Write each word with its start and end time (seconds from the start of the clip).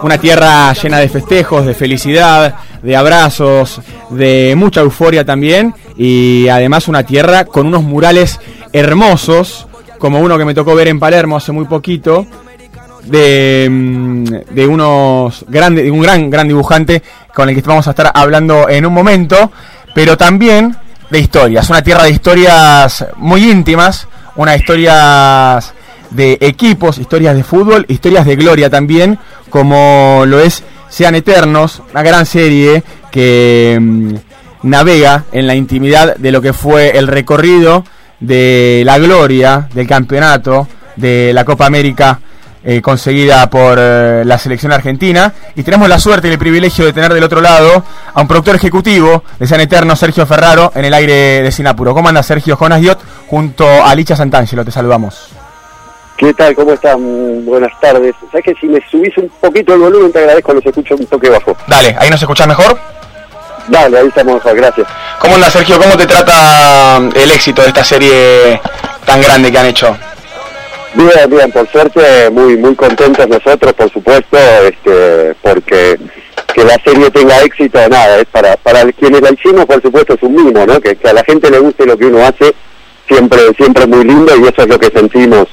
Una 0.00 0.18
tierra 0.18 0.72
llena 0.72 0.98
de 0.98 1.08
festejos, 1.08 1.66
de 1.66 1.74
felicidad, 1.74 2.54
de 2.82 2.96
abrazos, 2.96 3.80
de 4.10 4.54
mucha 4.56 4.80
euforia 4.80 5.24
también 5.24 5.74
y 5.96 6.48
además 6.48 6.88
una 6.88 7.04
tierra 7.04 7.44
con 7.44 7.66
unos 7.66 7.82
murales 7.82 8.40
hermosos, 8.72 9.66
como 9.98 10.20
uno 10.20 10.38
que 10.38 10.44
me 10.44 10.54
tocó 10.54 10.74
ver 10.74 10.88
en 10.88 10.98
Palermo 10.98 11.36
hace 11.36 11.52
muy 11.52 11.66
poquito, 11.66 12.26
de, 13.04 13.68
mm, 13.70 14.24
de 14.54 14.66
unos 14.66 15.44
grandes, 15.48 15.84
de 15.84 15.90
un 15.90 16.00
gran, 16.00 16.30
gran 16.30 16.48
dibujante 16.48 17.02
con 17.34 17.48
el 17.48 17.54
que 17.54 17.62
vamos 17.62 17.86
a 17.86 17.90
estar 17.90 18.10
hablando 18.14 18.68
en 18.68 18.86
un 18.86 18.92
momento, 18.92 19.52
pero 19.94 20.16
también 20.16 20.76
de 21.10 21.18
historias, 21.18 21.68
una 21.68 21.82
tierra 21.82 22.04
de 22.04 22.10
historias 22.10 23.06
muy 23.16 23.50
íntimas, 23.50 24.08
una 24.36 24.56
historias 24.56 25.74
de 26.14 26.38
equipos, 26.40 26.98
historias 26.98 27.36
de 27.36 27.44
fútbol, 27.44 27.84
historias 27.88 28.26
de 28.26 28.36
gloria 28.36 28.70
también, 28.70 29.18
como 29.50 30.24
lo 30.26 30.40
es 30.40 30.62
Sean 30.88 31.14
Eternos, 31.14 31.82
una 31.90 32.02
gran 32.02 32.26
serie 32.26 32.82
que 33.10 33.78
mm, 33.80 34.14
navega 34.62 35.24
en 35.32 35.46
la 35.46 35.54
intimidad 35.54 36.16
de 36.16 36.32
lo 36.32 36.40
que 36.42 36.52
fue 36.52 36.96
el 36.98 37.06
recorrido 37.06 37.84
de 38.20 38.82
la 38.84 38.98
gloria 38.98 39.68
del 39.74 39.86
campeonato 39.86 40.68
de 40.96 41.32
la 41.32 41.44
Copa 41.44 41.66
América 41.66 42.20
eh, 42.64 42.80
conseguida 42.80 43.50
por 43.50 43.76
eh, 43.80 44.22
la 44.24 44.38
selección 44.38 44.70
argentina. 44.70 45.32
Y 45.56 45.64
tenemos 45.64 45.88
la 45.88 45.98
suerte 45.98 46.28
y 46.28 46.30
el 46.30 46.38
privilegio 46.38 46.84
de 46.84 46.92
tener 46.92 47.12
del 47.12 47.24
otro 47.24 47.40
lado 47.40 47.84
a 48.14 48.20
un 48.20 48.28
productor 48.28 48.54
ejecutivo 48.54 49.24
de 49.38 49.46
San 49.48 49.60
Eterno, 49.60 49.96
Sergio 49.96 50.26
Ferraro, 50.26 50.70
en 50.76 50.84
el 50.84 50.94
aire 50.94 51.42
de 51.42 51.50
Sinapuro. 51.50 51.92
¿Cómo 51.92 52.08
anda 52.08 52.22
Sergio 52.22 52.56
Jonas 52.56 52.80
Diot 52.80 53.00
junto 53.26 53.66
a 53.66 53.92
Licha 53.96 54.14
Santangelo? 54.14 54.64
Te 54.64 54.70
saludamos. 54.70 55.41
¿Qué 56.22 56.32
tal? 56.34 56.54
¿Cómo 56.54 56.72
están? 56.72 57.44
Buenas 57.44 57.72
tardes. 57.80 58.14
¿Sabes 58.30 58.44
que 58.44 58.54
si 58.60 58.68
me 58.68 58.80
subís 58.88 59.18
un 59.18 59.28
poquito 59.40 59.74
el 59.74 59.80
volumen 59.80 60.12
te 60.12 60.20
agradezco, 60.20 60.54
los 60.54 60.64
escucho 60.64 60.94
un 60.94 61.04
toque 61.06 61.28
bajo? 61.28 61.56
Dale, 61.66 61.96
¿ahí 61.98 62.10
nos 62.10 62.22
escuchas 62.22 62.46
mejor? 62.46 62.78
Dale, 63.66 63.98
ahí 63.98 64.06
estamos 64.06 64.34
mejor, 64.34 64.54
gracias. 64.54 64.86
¿Cómo 65.18 65.34
anda 65.34 65.50
Sergio? 65.50 65.80
¿Cómo 65.80 65.96
te 65.96 66.06
trata 66.06 66.98
el 67.16 67.28
éxito 67.32 67.62
de 67.62 67.68
esta 67.68 67.82
serie 67.82 68.60
tan 69.04 69.20
grande 69.20 69.50
que 69.50 69.58
han 69.58 69.66
hecho? 69.66 69.96
Bien, 70.94 71.28
bien, 71.28 71.50
por 71.50 71.68
suerte 71.72 72.30
muy 72.30 72.56
muy 72.56 72.76
contentos 72.76 73.26
nosotros, 73.26 73.72
por 73.72 73.90
supuesto, 73.90 74.38
este, 74.62 75.34
porque 75.42 75.98
que 76.54 76.64
la 76.64 76.78
serie 76.84 77.10
tenga 77.10 77.40
éxito, 77.40 77.80
nada, 77.88 78.20
es 78.20 78.26
para 78.26 78.56
para 78.58 78.84
quienes 78.92 79.22
la 79.22 79.32
hicimos, 79.32 79.66
por 79.66 79.82
supuesto, 79.82 80.14
es 80.14 80.22
un 80.22 80.36
mimo, 80.36 80.64
¿no? 80.64 80.80
Que, 80.80 80.94
que 80.94 81.08
a 81.08 81.14
la 81.14 81.24
gente 81.24 81.50
le 81.50 81.58
guste 81.58 81.84
lo 81.84 81.98
que 81.98 82.06
uno 82.06 82.24
hace, 82.24 82.54
siempre 83.08 83.40
siempre 83.56 83.88
muy 83.88 84.04
lindo 84.04 84.36
y 84.36 84.42
eso 84.42 84.62
es 84.62 84.68
lo 84.68 84.78
que 84.78 84.86
sentimos 84.86 85.48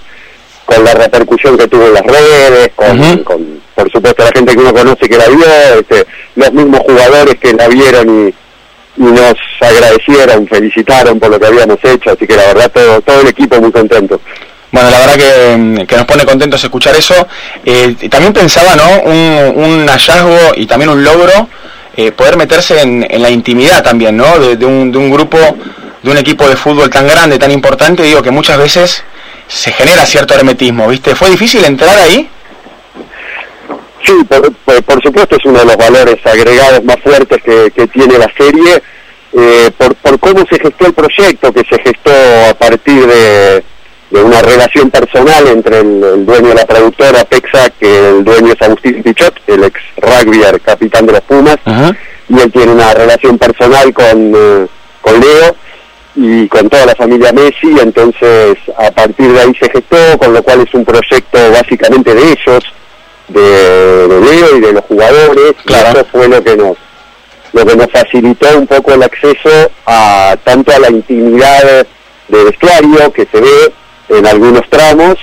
con 0.69 0.85
la 0.85 0.93
repercusión 0.93 1.57
que 1.57 1.67
tuvo 1.67 1.87
en 1.87 1.93
las 1.95 2.03
redes, 2.03 2.69
con, 2.75 3.23
con 3.23 3.61
por 3.73 3.91
supuesto 3.91 4.23
la 4.23 4.31
gente 4.31 4.53
que 4.53 4.59
uno 4.59 4.71
conoce 4.71 5.09
que 5.09 5.17
la 5.17 5.27
vio, 5.27 5.47
este, 5.79 6.05
los 6.35 6.53
mismos 6.53 6.81
jugadores 6.81 7.35
que 7.39 7.53
la 7.53 7.67
vieron 7.67 8.27
y, 8.27 9.01
y 9.01 9.03
nos 9.03 9.33
agradecieron, 9.61 10.47
felicitaron 10.47 11.19
por 11.19 11.31
lo 11.31 11.39
que 11.39 11.47
habíamos 11.47 11.79
hecho, 11.83 12.11
así 12.11 12.27
que 12.27 12.35
la 12.35 12.53
verdad 12.53 12.71
todo, 12.71 13.01
todo 13.01 13.21
el 13.21 13.29
equipo 13.29 13.59
muy 13.59 13.71
contento. 13.71 14.21
Bueno, 14.71 14.91
la 14.91 14.99
verdad 14.99 15.15
que, 15.15 15.87
que, 15.87 15.95
nos 15.95 16.05
pone 16.05 16.23
contentos 16.25 16.63
escuchar 16.63 16.95
eso. 16.95 17.15
Eh, 17.65 17.95
también 18.07 18.31
pensaba, 18.31 18.75
¿no? 18.75 19.11
Un, 19.11 19.63
un, 19.63 19.87
hallazgo 19.87 20.53
y 20.55 20.67
también 20.67 20.91
un 20.91 21.03
logro, 21.03 21.49
eh, 21.97 22.11
poder 22.11 22.37
meterse 22.37 22.79
en, 22.79 23.07
en, 23.09 23.23
la 23.23 23.31
intimidad 23.31 23.83
también, 23.83 24.15
¿no? 24.15 24.37
De, 24.37 24.55
de, 24.55 24.65
un, 24.67 24.91
de 24.91 24.99
un 24.99 25.09
grupo, 25.09 25.39
de 26.03 26.11
un 26.11 26.17
equipo 26.17 26.47
de 26.47 26.55
fútbol 26.55 26.91
tan 26.91 27.07
grande, 27.07 27.39
tan 27.39 27.49
importante, 27.49 28.03
digo 28.03 28.21
que 28.21 28.29
muchas 28.29 28.59
veces 28.59 29.03
se 29.49 29.71
genera 29.73 30.05
cierto 30.05 30.35
hermetismo, 30.35 30.87
¿viste? 30.87 31.15
¿Fue 31.15 31.29
difícil 31.29 31.65
entrar 31.65 31.97
ahí? 31.97 32.29
Sí, 34.05 34.13
por, 34.29 34.53
por, 34.53 34.83
por 34.83 35.03
supuesto 35.03 35.35
es 35.35 35.45
uno 35.45 35.59
de 35.59 35.65
los 35.65 35.75
valores 35.75 36.25
agregados 36.25 36.83
más 36.85 36.97
fuertes 37.03 37.41
que, 37.43 37.71
que 37.71 37.87
tiene 37.87 38.17
la 38.17 38.31
serie, 38.37 38.81
eh, 39.33 39.71
por, 39.77 39.93
por 39.95 40.19
cómo 40.19 40.45
se 40.49 40.59
gestó 40.59 40.85
el 40.85 40.93
proyecto, 40.93 41.51
que 41.51 41.63
se 41.69 41.81
gestó 41.81 42.11
a 42.49 42.53
partir 42.53 43.05
de 43.05 43.63
de 44.09 44.23
una 44.23 44.41
relación 44.41 44.89
personal 44.89 45.47
entre 45.47 45.79
el, 45.79 46.03
el, 46.03 46.25
dueño 46.25 46.49
de 46.49 46.55
la 46.55 46.65
productora 46.65 47.25
Pexa, 47.25 47.69
que 47.69 48.09
el 48.09 48.23
dueño 48.23 48.53
es 48.53 48.61
Agustín 48.61 49.03
Pichot, 49.03 49.35
el 49.47 49.63
ex 49.65 49.79
rugbyer, 49.97 50.59
capitán 50.61 51.05
de 51.05 51.13
los 51.13 51.21
Pumas, 51.21 51.57
uh 51.65 51.69
-huh. 51.69 51.97
y 52.29 52.39
él 52.39 52.51
tiene 52.51 52.71
una 52.71 52.93
relación 52.93 53.37
personal 53.37 53.93
con, 53.93 54.33
uh, 54.33 54.67
con 55.01 55.19
Leo 55.19 55.55
y 56.21 56.49
con 56.49 56.67
toda 56.67 56.85
la 56.85 56.95
familia 56.95 57.31
Messi, 57.31 57.79
entonces 57.81 58.57
a 58.77 58.91
partir 58.91 59.31
de 59.31 59.39
ahí 59.39 59.53
se 59.57 59.69
gestó, 59.69 60.17
con 60.17 60.33
lo 60.33 60.43
cual 60.43 60.61
es 60.67 60.73
un 60.73 60.83
proyecto 60.83 61.39
básicamente 61.51 62.13
de 62.13 62.33
ellos, 62.33 62.63
de, 63.29 64.07
de 64.07 64.19
Leo 64.19 64.57
y 64.57 64.59
de 64.59 64.73
los 64.73 64.83
jugadores, 64.83 65.53
claro. 65.63 65.87
y 65.87 65.91
eso 65.93 66.07
fue 66.11 66.27
lo 66.27 66.43
que 66.43 66.57
nos 66.57 66.77
lo 67.53 67.65
que 67.65 67.75
nos 67.75 67.89
facilitó 67.89 68.59
un 68.59 68.67
poco 68.67 68.93
el 68.93 69.01
acceso 69.01 69.71
a 69.85 70.35
tanto 70.43 70.71
a 70.73 70.79
la 70.79 70.91
intimidad 70.91 71.87
de 72.27 72.43
vestuario 72.43 73.11
que 73.13 73.25
se 73.25 73.39
ve 73.39 73.73
en 74.09 74.27
algunos 74.27 74.69
tramos, 74.69 75.15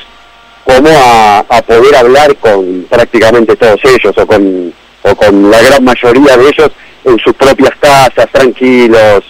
como 0.64 0.88
a, 0.88 1.40
a, 1.40 1.62
poder 1.62 1.94
hablar 1.94 2.34
con 2.36 2.86
prácticamente 2.88 3.54
todos 3.54 3.80
ellos 3.84 4.16
o 4.16 4.26
con, 4.26 4.72
o 5.02 5.14
con 5.14 5.50
la 5.50 5.60
gran 5.60 5.84
mayoría 5.84 6.36
de 6.36 6.48
ellos 6.48 6.70
en 7.04 7.18
sus 7.18 7.34
propias 7.34 7.76
casas, 7.78 8.26
tranquilos, 8.32 9.22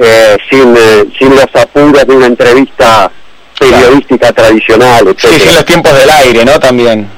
eh, 0.00 0.36
sin, 0.50 0.74
eh, 0.76 1.04
sin 1.18 1.30
los 1.30 1.46
apuros 1.54 2.06
de 2.06 2.16
una 2.16 2.26
entrevista 2.26 3.10
periodística 3.58 4.32
claro. 4.32 4.34
tradicional. 4.34 5.08
Etc. 5.08 5.20
Sí, 5.20 5.40
sin 5.40 5.54
los 5.54 5.64
tiempos 5.64 5.92
del 5.98 6.10
aire, 6.10 6.44
¿no? 6.44 6.58
También. 6.58 7.08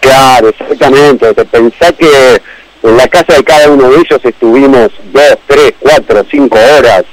Claro, 0.00 0.48
exactamente. 0.48 1.34
Pensá 1.34 1.92
que 1.92 2.40
en 2.82 2.96
la 2.96 3.08
casa 3.08 3.34
de 3.34 3.44
cada 3.44 3.68
uno 3.68 3.90
de 3.90 3.96
ellos 3.96 4.20
estuvimos 4.22 4.88
dos, 5.12 5.38
tres, 5.46 5.74
cuatro, 5.80 6.24
cinco 6.30 6.58
horas 6.58 7.04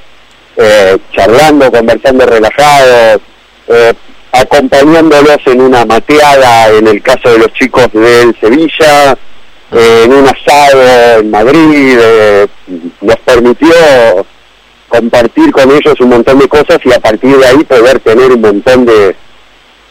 eh, 0.55 0.97
charlando, 1.13 1.71
conversando 1.71 2.25
relajados, 2.25 3.21
eh, 3.67 3.93
acompañándolos 4.31 5.39
en 5.45 5.61
una 5.61 5.85
mateada, 5.85 6.69
en 6.69 6.87
el 6.87 7.01
caso 7.01 7.31
de 7.31 7.39
los 7.39 7.53
chicos 7.53 7.87
del 7.91 8.35
Sevilla, 8.39 9.17
eh, 9.71 10.01
en 10.05 10.13
un 10.13 10.27
asado 10.27 11.19
en 11.19 11.31
Madrid, 11.31 11.97
eh, 11.99 12.47
nos 13.01 13.17
permitió 13.17 13.67
compartir 14.87 15.51
con 15.51 15.71
ellos 15.71 15.99
un 15.99 16.09
montón 16.09 16.39
de 16.39 16.47
cosas 16.47 16.79
y 16.83 16.93
a 16.93 16.99
partir 16.99 17.37
de 17.37 17.45
ahí 17.45 17.63
poder 17.63 17.99
tener 17.99 18.31
un 18.31 18.41
montón 18.41 18.85
de, 18.85 19.15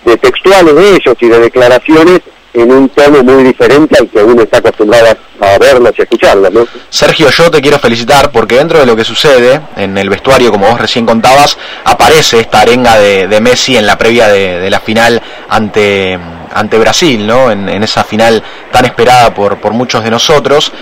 de 0.04 0.16
textuales 0.16 0.74
de 0.74 0.90
ellos 0.96 1.16
y 1.20 1.28
de 1.28 1.38
declaraciones 1.40 2.20
en 2.56 2.72
un 2.72 2.88
tono 2.88 3.22
muy 3.22 3.44
diferente 3.44 3.98
al 3.98 4.08
que 4.08 4.18
uno 4.22 4.42
está 4.42 4.58
acostumbrado 4.58 5.14
a 5.40 5.58
verlos 5.58 5.92
y 5.98 6.02
escucharlos. 6.02 6.50
¿no? 6.52 6.66
Sergio, 6.88 7.28
yo 7.30 7.50
te 7.50 7.60
quiero 7.60 7.78
felicitar 7.78 8.32
porque 8.32 8.56
dentro 8.56 8.78
de 8.78 8.86
lo 8.86 8.96
que 8.96 9.04
sucede 9.04 9.60
en 9.76 9.98
el 9.98 10.08
vestuario, 10.08 10.50
como 10.50 10.68
vos 10.68 10.80
recién 10.80 11.04
contabas, 11.04 11.58
aparece 11.84 12.40
esta 12.40 12.62
arenga 12.62 12.98
de, 12.98 13.40
Messi 13.42 13.76
en 13.76 13.86
la 13.86 13.98
previa 13.98 14.28
de, 14.28 14.58
de, 14.58 14.70
la 14.70 14.80
final 14.80 15.20
ante, 15.50 16.18
ante 16.54 16.78
Brasil, 16.78 17.26
¿no? 17.26 17.50
En, 17.50 17.68
en, 17.68 17.82
esa 17.82 18.02
final 18.02 18.42
tan 18.72 18.86
esperada 18.86 19.34
por, 19.34 19.58
por 19.58 19.72
muchos 19.74 20.02
de 20.02 20.10
nosotros. 20.10 20.72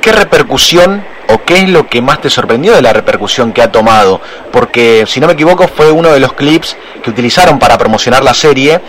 ¿Qué 0.00 0.12
repercusión 0.12 1.04
o 1.28 1.42
qué 1.44 1.58
es 1.58 1.68
lo 1.68 1.86
que 1.86 2.00
más 2.00 2.20
te 2.20 2.30
sorprendió 2.30 2.74
de 2.74 2.82
la 2.82 2.92
repercusión 2.92 3.52
que 3.52 3.62
ha 3.62 3.70
tomado? 3.70 4.20
Porque, 4.50 5.04
si 5.06 5.20
no 5.20 5.26
me 5.26 5.34
equivoco, 5.34 5.68
fue 5.68 5.90
uno 5.90 6.10
de 6.10 6.20
los 6.20 6.32
clips 6.32 6.76
que 7.02 7.10
utilizaron 7.10 7.58
para 7.58 7.76
promocionar 7.76 8.24
la 8.24 8.32
serie 8.32 8.80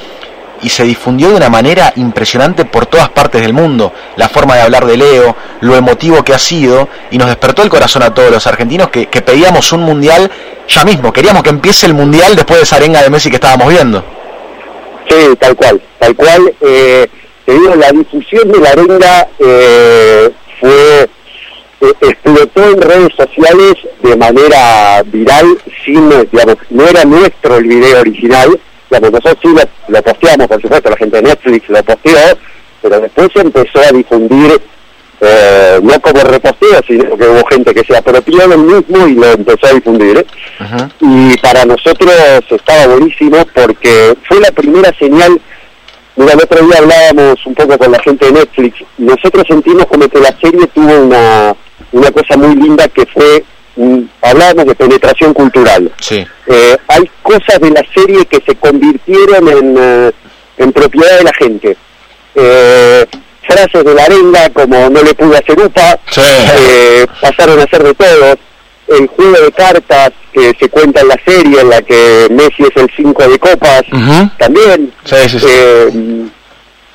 y 0.61 0.69
se 0.69 0.83
difundió 0.83 1.29
de 1.29 1.35
una 1.35 1.49
manera 1.49 1.91
impresionante 1.95 2.65
por 2.65 2.85
todas 2.85 3.09
partes 3.09 3.41
del 3.41 3.53
mundo. 3.53 3.93
La 4.15 4.29
forma 4.29 4.55
de 4.55 4.61
hablar 4.61 4.85
de 4.85 4.95
Leo, 4.95 5.35
lo 5.61 5.75
emotivo 5.75 6.23
que 6.23 6.33
ha 6.33 6.39
sido, 6.39 6.87
y 7.09 7.17
nos 7.17 7.27
despertó 7.27 7.63
el 7.63 7.69
corazón 7.69 8.03
a 8.03 8.13
todos 8.13 8.31
los 8.31 8.45
argentinos 8.47 8.89
que, 8.89 9.07
pedíamos 9.07 9.73
un 9.73 9.81
mundial 9.81 10.31
ya 10.67 10.85
mismo. 10.85 11.11
Queríamos 11.11 11.43
que 11.43 11.49
empiece 11.49 11.87
el 11.87 11.93
mundial 11.93 12.35
después 12.35 12.59
de 12.59 12.63
esa 12.63 12.77
arenga 12.77 13.01
de 13.01 13.09
Messi 13.09 13.29
que 13.29 13.35
estábamos 13.35 13.67
viendo. 13.69 14.03
Sí, 15.09 15.35
tal 15.39 15.55
cual, 15.55 15.81
tal 15.99 16.15
cual. 16.15 16.53
Eh, 16.61 17.07
te 17.45 17.53
digo, 17.53 17.75
la 17.75 17.91
difusión 17.91 18.51
de 18.51 18.59
la 18.59 18.69
arenga 18.69 19.27
eh, 19.39 20.29
fue 20.61 21.09
eh, 21.81 21.93
explotó 22.01 22.63
en 22.69 22.81
redes 22.81 23.09
sociales 23.17 23.73
de 24.03 24.15
manera 24.15 25.03
viral, 25.03 25.57
sin, 25.83 26.09
digamos, 26.31 26.55
no 26.69 26.87
era 26.87 27.03
nuestro 27.03 27.57
el 27.57 27.65
video 27.65 27.99
original, 27.99 28.59
digamos, 28.89 29.11
nosotros 29.11 29.37
sí 29.41 29.49
lo, 29.49 29.93
lo, 29.93 30.03
posteamos, 30.03 30.47
por 30.47 30.61
supuesto, 30.61 30.89
la 30.89 30.97
gente 30.97 31.17
de 31.17 31.23
Netflix 31.23 31.67
lo 31.69 31.83
posteó, 31.83 32.37
pero 32.81 32.99
después 32.99 33.29
se 33.33 33.41
empezó 33.41 33.79
a 33.79 33.91
difundir, 33.91 34.61
eh, 35.21 35.79
no 35.81 35.99
como 36.01 36.21
reposteo, 36.21 36.81
sino 36.87 37.17
que 37.17 37.27
hubo 37.27 37.45
gente 37.45 37.73
que 37.73 37.83
se 37.83 37.95
apropió 37.95 38.47
del 38.47 38.59
mismo 38.59 39.07
y 39.07 39.15
lo 39.15 39.31
empezó 39.31 39.67
a 39.67 39.73
difundir. 39.73 40.25
Y 40.99 41.37
para 41.37 41.65
nosotros 41.65 42.11
estaba 42.49 42.87
buenísimo 42.87 43.37
porque 43.53 44.15
fue 44.27 44.39
la 44.39 44.51
primera 44.51 44.91
señal, 44.97 45.39
mira, 46.15 46.33
el 46.33 46.39
otro 46.39 46.65
día 46.65 46.77
hablábamos 46.79 47.45
un 47.45 47.55
poco 47.55 47.77
con 47.77 47.91
la 47.91 47.99
gente 47.99 48.25
de 48.25 48.31
Netflix, 48.31 48.83
nosotros 48.97 49.45
sentimos 49.47 49.85
como 49.85 50.07
que 50.07 50.19
la 50.19 50.35
serie 50.39 50.67
tuvo 50.67 50.99
una, 50.99 51.55
una 51.91 52.11
cosa 52.11 52.37
muy 52.37 52.55
linda 52.55 52.87
que 52.87 53.05
fue 53.05 53.43
hablábamos 54.21 54.65
de 54.65 54.75
penetración 54.75 55.33
cultural. 55.33 55.91
Sí. 55.99 56.25
Eh, 56.47 56.77
hay 56.87 57.09
cosas 57.21 57.59
de 57.59 57.69
la 57.71 57.83
serie 57.93 58.25
que 58.25 58.41
se 58.45 58.55
convirtieron 58.55 59.47
en, 59.47 59.75
eh, 59.79 60.11
en 60.57 60.73
propiedad 60.73 61.17
de 61.17 61.23
la 61.23 61.33
gente. 61.33 61.77
Eh, 62.35 63.05
frases 63.47 63.83
de 63.83 63.93
la 63.93 64.05
arenga 64.05 64.49
como 64.49 64.89
no 64.89 65.03
le 65.03 65.13
pude 65.13 65.37
hacer 65.37 65.59
upa, 65.59 65.99
eh, 66.17 67.05
pasaron 67.19 67.59
a 67.59 67.65
ser 67.67 67.83
de 67.83 67.93
todos. 67.93 68.37
El 68.87 69.07
juego 69.07 69.37
de 69.39 69.51
cartas 69.51 70.11
que 70.33 70.53
se 70.59 70.69
cuenta 70.69 71.01
en 71.01 71.07
la 71.07 71.19
serie, 71.25 71.61
en 71.61 71.69
la 71.69 71.81
que 71.81 72.27
Messi 72.29 72.63
es 72.63 72.75
el 72.75 72.89
5 72.95 73.27
de 73.27 73.39
copas, 73.39 73.83
también. 74.37 74.91
Eh, 75.47 76.27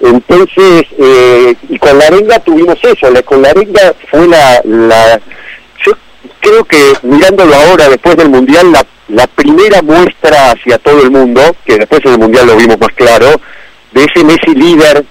entonces, 0.01 0.83
eh, 0.99 1.55
y 1.69 1.79
con 1.79 1.99
la 1.99 2.07
arenga 2.07 2.39
tuvimos 2.41 2.77
eso, 2.83 3.11
la, 3.11 3.23
con 3.23 3.41
la 3.41 3.51
arenga 3.51 3.95
fue 4.11 4.29
la, 4.29 4.61
la, 4.65 5.19
yo 5.85 5.93
creo 6.41 6.65
que 6.65 6.93
mirándolo 7.03 7.55
ahora, 7.55 7.89
después 7.89 8.17
del 8.17 8.29
Mundial, 8.29 8.73
la, 8.73 8.85
la 9.09 9.27
primera 9.27 9.81
muestra 9.81 10.51
hacia 10.51 10.79
todo 10.79 11.03
el 11.03 11.11
mundo, 11.11 11.41
que 11.65 11.79
después 11.79 12.03
en 12.05 12.13
el 12.13 12.19
Mundial 12.19 12.47
lo 12.47 12.57
vimos 12.57 12.79
más 12.79 12.93
claro, 12.95 13.41
de 13.93 14.05
ese 14.05 14.23
Messi 14.23 14.55
líder 14.55 15.05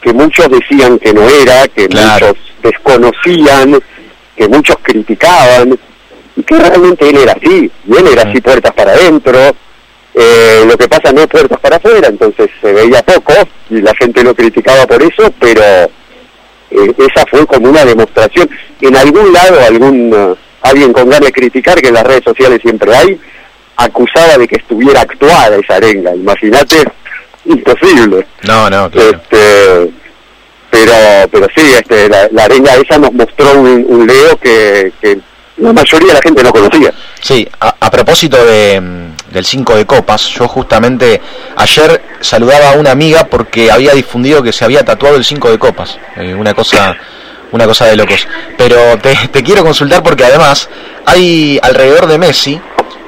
que 0.00 0.12
muchos 0.12 0.48
decían 0.48 0.98
que 0.98 1.12
no 1.12 1.28
era, 1.28 1.68
que 1.68 1.88
muchos 1.88 2.36
desconocían, 2.62 3.78
que 4.36 4.48
muchos 4.48 4.76
criticaban, 4.82 5.78
que 6.44 6.56
realmente 6.56 7.08
él 7.08 7.16
era 7.16 7.32
así, 7.32 7.70
y 7.86 7.96
él 7.96 8.06
era 8.06 8.22
así 8.22 8.40
puertas 8.40 8.72
para 8.74 8.92
adentro, 8.92 9.38
eh, 10.14 10.64
lo 10.66 10.76
que 10.76 10.88
pasa 10.88 11.12
no 11.12 11.22
es 11.22 11.26
puertas 11.28 11.58
para 11.60 11.76
afuera, 11.76 12.08
entonces 12.08 12.50
se 12.60 12.72
veía 12.72 13.02
poco 13.02 13.32
y 13.70 13.80
la 13.80 13.92
gente 13.94 14.24
lo 14.24 14.34
criticaba 14.34 14.86
por 14.86 15.02
eso, 15.02 15.32
pero 15.38 15.62
eh, 15.62 16.94
esa 16.98 17.24
fue 17.30 17.46
como 17.46 17.70
una 17.70 17.84
demostración. 17.84 18.50
En 18.80 18.96
algún 18.96 19.32
lado, 19.32 19.60
algún 19.60 20.12
uh, 20.12 20.36
alguien 20.62 20.92
con 20.92 21.08
ganas 21.08 21.26
de 21.26 21.32
criticar, 21.32 21.80
que 21.80 21.88
en 21.88 21.94
las 21.94 22.06
redes 22.06 22.24
sociales 22.24 22.60
siempre 22.62 22.94
hay, 22.94 23.20
acusaba 23.76 24.36
de 24.36 24.46
que 24.46 24.56
estuviera 24.56 25.00
actuada 25.00 25.56
esa 25.56 25.76
arenga. 25.76 26.14
Imagínate 26.14 26.84
imposible. 27.44 28.26
No, 28.42 28.68
no, 28.68 28.90
claro. 28.90 29.10
Este, 29.10 29.90
pero, 30.70 30.92
pero 31.30 31.46
sí, 31.54 31.62
este, 31.72 32.08
la, 32.08 32.28
la 32.30 32.44
arenga 32.44 32.76
esa 32.76 32.98
nos 32.98 33.12
mostró 33.12 33.60
un, 33.60 34.06
Leo 34.06 34.36
que, 34.36 34.92
que, 35.00 35.18
la 35.60 35.72
mayoría 35.72 36.08
de 36.08 36.14
la 36.14 36.22
gente 36.22 36.42
no 36.42 36.50
conocía. 36.52 36.92
Sí, 37.20 37.46
a, 37.60 37.90
propósito 37.90 38.44
de, 38.44 38.80
mm, 38.80 39.32
del 39.32 39.44
5 39.44 39.76
de 39.76 39.86
copas, 39.86 40.26
yo 40.28 40.48
justamente 40.48 41.20
ayer 41.56 42.02
saludaba 42.20 42.70
a 42.70 42.72
una 42.74 42.90
amiga 42.90 43.24
porque 43.24 43.70
había 43.70 43.92
difundido 43.92 44.42
que 44.42 44.52
se 44.52 44.64
había 44.64 44.84
tatuado 44.84 45.16
el 45.16 45.24
5 45.24 45.50
de 45.50 45.58
copas. 45.58 45.98
Eh, 46.16 46.34
una 46.34 46.54
cosa 46.54 46.96
una 47.52 47.66
cosa 47.66 47.86
de 47.86 47.96
locos. 47.96 48.28
Pero 48.56 48.96
te, 48.98 49.14
te, 49.32 49.42
quiero 49.42 49.64
consultar 49.64 50.02
porque 50.02 50.24
además 50.24 50.68
hay 51.04 51.58
alrededor 51.62 52.06
de 52.06 52.18
Messi 52.18 52.60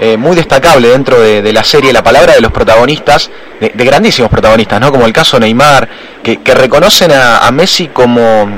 eh, 0.04 0.16
muy 0.16 0.34
destacable 0.34 0.88
dentro 0.88 1.20
de, 1.20 1.52
la 1.52 1.62
serie 1.62 1.92
la 1.92 2.02
palabra 2.02 2.34
de 2.34 2.40
los 2.40 2.50
protagonistas, 2.50 3.30
de, 3.60 3.68
grandísimos 3.84 4.28
protagonistas, 4.28 4.80
¿no? 4.80 4.90
Como 4.90 5.06
el 5.06 5.12
caso 5.12 5.38
Neymar, 5.38 5.88
que, 6.24 6.40
reconocen 6.54 7.12
a, 7.12 7.48
Messi 7.52 7.86
como... 7.86 8.50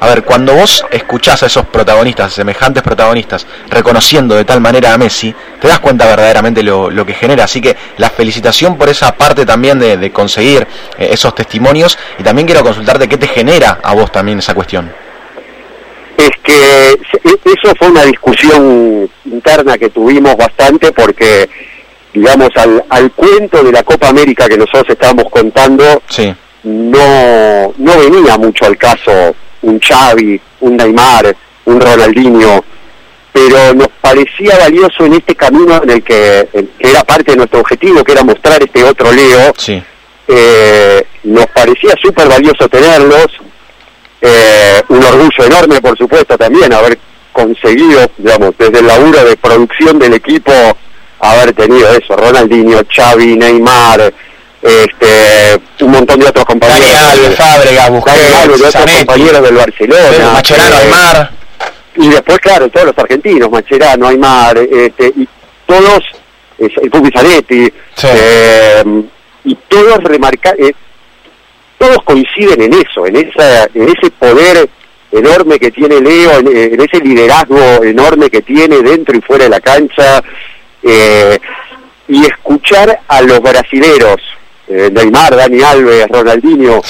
A 0.00 0.08
ver, 0.08 0.22
cuando 0.22 0.54
vos 0.54 0.86
escuchás 0.92 1.42
a 1.42 1.46
esos 1.46 1.66
protagonistas, 1.66 2.32
semejantes 2.32 2.84
protagonistas, 2.84 3.46
reconociendo 3.68 4.36
de 4.36 4.44
tal 4.44 4.60
manera 4.60 4.94
a 4.94 4.98
Messi, 4.98 5.34
te 5.60 5.66
das 5.66 5.80
cuenta 5.80 6.06
verdaderamente 6.06 6.62
lo, 6.62 6.88
lo 6.88 7.04
que 7.04 7.14
genera. 7.14 7.44
Así 7.44 7.60
que 7.60 7.76
la 7.96 8.08
felicitación 8.08 8.78
por 8.78 8.88
esa 8.88 9.12
parte 9.16 9.44
también 9.44 9.80
de, 9.80 10.10
conseguir 10.12 10.66
eh, 10.98 11.08
esos 11.10 11.34
testimonios. 11.34 11.98
Y 12.16 12.22
también 12.22 12.46
quiero 12.46 12.62
consultarte 12.62 13.08
qué 13.08 13.16
te 13.16 13.26
genera 13.26 13.80
a 13.82 13.94
vos 13.94 14.12
también 14.12 14.38
esa 14.38 14.54
cuestión. 14.54 14.92
Es 16.16 16.30
que 16.44 16.92
e, 16.92 17.40
eso 17.44 17.74
fue 17.76 17.88
una 17.88 18.04
discusión 18.04 19.10
interna 19.24 19.76
que 19.78 19.90
tuvimos 19.90 20.36
bastante 20.36 20.92
porque, 20.92 21.48
digamos, 22.14 22.50
al, 22.54 22.84
al 22.88 23.10
cuento 23.10 23.64
de 23.64 23.72
la 23.72 23.82
Copa 23.82 24.08
América 24.10 24.48
que 24.48 24.56
nosotros 24.56 24.90
estábamos 24.90 25.24
contando, 25.28 26.02
no, 26.62 27.72
no 27.76 27.98
venía 27.98 28.38
mucho 28.38 28.64
al 28.64 28.76
caso 28.76 29.34
un 29.62 29.80
Xavi, 29.80 30.40
un 30.60 30.76
Neymar, 30.76 31.34
un 31.64 31.80
Ronaldinho, 31.80 32.64
pero 33.32 33.74
nos 33.74 33.88
parecía 34.00 34.58
valioso 34.58 35.04
en 35.04 35.14
este 35.14 35.34
camino 35.34 35.80
en 35.82 35.90
el 35.90 36.02
que, 36.02 36.48
era 36.78 37.04
parte 37.04 37.32
de 37.32 37.36
nuestro 37.36 37.60
objetivo, 37.60 38.02
que 38.02 38.12
era 38.12 38.24
mostrar 38.24 38.62
este 38.62 38.82
otro 38.82 39.12
Leo, 39.12 39.52
eh, 40.26 41.06
nos 41.24 41.46
parecía 41.46 41.94
súper 42.02 42.28
valioso 42.28 42.68
tenerlos, 42.68 43.26
eh, 44.20 44.82
un 44.88 45.02
orgullo 45.02 45.44
enorme, 45.44 45.80
por 45.80 45.96
supuesto, 45.96 46.36
también 46.36 46.72
haber 46.72 46.98
conseguido, 47.32 48.10
digamos, 48.16 48.54
desde 48.58 48.80
el 48.80 48.86
laburo 48.86 49.24
de 49.24 49.36
producción 49.36 49.98
del 49.98 50.14
equipo, 50.14 50.52
haber 51.20 51.52
tenido 51.52 51.88
eso, 51.92 52.16
Ronaldinho, 52.16 52.80
Xavi, 52.92 53.36
Neymar, 53.36 54.12
este, 54.62 55.60
un 55.84 55.90
montón 55.90 56.20
de 56.20 56.26
otros 56.26 56.44
compañeros. 56.44 56.90
Daniel, 56.92 57.36
Fábregas, 57.36 57.90
Busquets, 57.90 58.48
otros 58.64 58.96
compañeros 58.98 59.42
del 59.42 59.54
Barcelona. 59.54 60.32
Macherano, 60.32 60.74
eh, 60.74 60.78
Aymar. 60.82 61.30
Y 61.96 62.08
después, 62.08 62.38
claro, 62.38 62.68
todos 62.68 62.86
los 62.86 62.98
argentinos, 62.98 63.50
Macherano, 63.50 64.08
Aymar, 64.08 64.58
este, 64.58 65.12
y 65.16 65.28
todos, 65.66 66.00
el 66.58 66.90
Pupi 66.90 67.10
Zanetti, 67.10 67.72
eh, 68.04 68.84
y 69.44 69.54
todos 69.68 70.02
remarcar, 70.04 70.54
eh, 70.60 70.72
todos 71.76 71.98
coinciden 72.04 72.62
en 72.62 72.74
eso, 72.74 73.06
en, 73.06 73.16
esa, 73.16 73.64
en 73.74 73.88
ese 73.88 74.10
poder 74.18 74.68
enorme 75.10 75.58
que 75.58 75.70
tiene 75.70 76.00
Leo, 76.00 76.38
en, 76.38 76.80
ese 76.80 77.00
liderazgo 77.00 77.82
enorme 77.82 78.30
que 78.30 78.42
tiene 78.42 78.80
dentro 78.80 79.16
y 79.16 79.20
fuera 79.20 79.44
de 79.44 79.50
la 79.50 79.60
cancha, 79.60 80.22
eh, 80.82 81.38
y 82.08 82.24
escuchar 82.24 83.00
a 83.08 83.22
los 83.22 83.40
brasileros, 83.40 84.20
eh, 84.68 84.90
Neymar, 84.92 85.36
Dani 85.36 85.62
Alves, 85.62 86.08
Ronaldinho, 86.08 86.82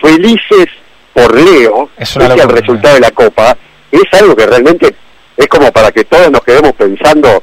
felices 0.00 0.66
por 1.12 1.34
Leo, 1.38 1.90
es 1.96 2.16
el 2.16 2.48
resultado 2.48 2.94
de 2.94 3.00
la 3.00 3.10
Copa, 3.10 3.56
es 3.90 4.20
algo 4.20 4.34
que 4.34 4.46
realmente 4.46 4.94
es 5.36 5.46
como 5.48 5.70
para 5.72 5.92
que 5.92 6.04
todos 6.04 6.30
nos 6.30 6.42
quedemos 6.42 6.72
pensando 6.72 7.42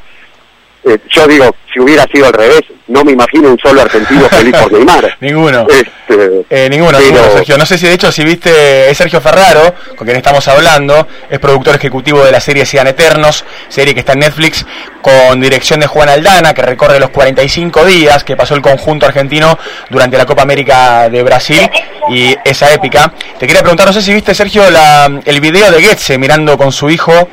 eh, 0.83 0.97
yo 1.09 1.27
digo, 1.27 1.55
si 1.71 1.79
hubiera 1.79 2.05
sido 2.11 2.25
al 2.25 2.33
revés, 2.33 2.61
no 2.87 3.03
me 3.03 3.11
imagino 3.11 3.49
un 3.49 3.59
solo 3.59 3.81
argentino 3.81 4.21
feliz 4.29 4.55
por 4.57 4.71
Neymar. 4.71 5.17
ninguno. 5.19 5.67
Este, 5.69 6.43
eh, 6.49 6.69
ninguno, 6.69 6.97
Sergio. 6.99 7.57
No 7.57 7.65
sé 7.65 7.77
si 7.77 7.85
de 7.85 7.93
hecho, 7.93 8.11
si 8.11 8.23
viste, 8.23 8.89
es 8.89 8.97
Sergio 8.97 9.21
Ferraro, 9.21 9.75
con 9.95 10.05
quien 10.05 10.17
estamos 10.17 10.47
hablando, 10.47 11.07
es 11.29 11.39
productor 11.39 11.75
ejecutivo 11.75 12.23
de 12.25 12.31
la 12.31 12.39
serie 12.39 12.65
Sean 12.65 12.87
Eternos, 12.87 13.45
serie 13.69 13.93
que 13.93 13.99
está 13.99 14.13
en 14.13 14.19
Netflix, 14.19 14.65
con 15.01 15.39
dirección 15.39 15.79
de 15.79 15.87
Juan 15.87 16.09
Aldana, 16.09 16.53
que 16.53 16.63
recorre 16.63 16.99
los 16.99 17.11
45 17.11 17.85
días 17.85 18.23
que 18.23 18.35
pasó 18.35 18.55
el 18.55 18.61
conjunto 18.61 19.05
argentino 19.05 19.57
durante 19.89 20.17
la 20.17 20.25
Copa 20.25 20.41
América 20.41 21.09
de 21.09 21.21
Brasil 21.21 21.69
y 22.09 22.35
esa 22.43 22.73
épica. 22.73 23.13
Te 23.37 23.45
quería 23.45 23.61
preguntar, 23.61 23.85
no 23.85 23.93
sé 23.93 24.01
si 24.01 24.13
viste, 24.13 24.33
Sergio, 24.33 24.69
la, 24.71 25.21
el 25.25 25.39
video 25.39 25.71
de 25.71 25.81
Goetze 25.81 26.17
mirando 26.17 26.57
con 26.57 26.71
su 26.71 26.89
hijo 26.89 27.29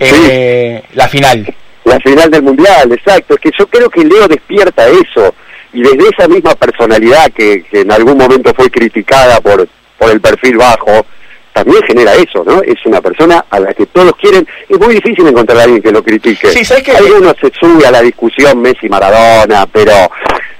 eh, 0.00 0.82
la 0.94 1.08
final 1.08 1.54
la 1.94 2.00
final 2.00 2.30
del 2.30 2.42
mundial, 2.42 2.92
exacto. 2.92 3.34
Es 3.34 3.40
que 3.40 3.50
yo 3.56 3.66
creo 3.66 3.88
que 3.88 4.04
Leo 4.04 4.26
despierta 4.26 4.88
eso 4.88 5.34
y 5.72 5.82
desde 5.82 6.08
esa 6.08 6.28
misma 6.28 6.54
personalidad 6.54 7.30
que, 7.32 7.64
en 7.72 7.90
algún 7.90 8.18
momento 8.18 8.52
fue 8.54 8.70
criticada 8.70 9.40
por, 9.40 9.68
por 9.98 10.10
el 10.10 10.20
perfil 10.20 10.56
bajo, 10.56 11.06
también 11.52 11.82
genera 11.86 12.14
eso, 12.14 12.42
¿no? 12.44 12.62
Es 12.62 12.84
una 12.84 13.00
persona 13.00 13.44
a 13.48 13.60
la 13.60 13.72
que 13.74 13.86
todos 13.86 14.12
quieren. 14.16 14.46
Es 14.68 14.78
muy 14.78 14.94
difícil 14.94 15.26
encontrar 15.26 15.58
a 15.60 15.62
alguien 15.64 15.82
que 15.82 15.92
lo 15.92 16.02
critique. 16.02 16.50
Sí, 16.50 16.64
¿sabes 16.64 16.82
que 16.82 16.92
Algunos 16.92 17.36
se 17.40 17.52
sube 17.58 17.86
a 17.86 17.92
la 17.92 18.02
discusión 18.02 18.60
Messi-Maradona, 18.60 19.66
pero 19.66 19.92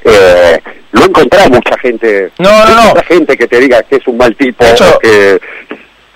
eh, 0.04 0.60
no 0.92 1.04
encontrás 1.04 1.50
mucha 1.50 1.76
gente. 1.78 2.30
No, 2.38 2.64
no, 2.64 2.74
no. 2.76 2.88
Mucha 2.90 3.04
gente 3.04 3.36
que 3.36 3.48
te 3.48 3.58
diga 3.58 3.82
que 3.82 3.96
es 3.96 4.06
un 4.06 4.16
mal 4.16 4.34
tipo. 4.36 4.64
que... 5.02 5.40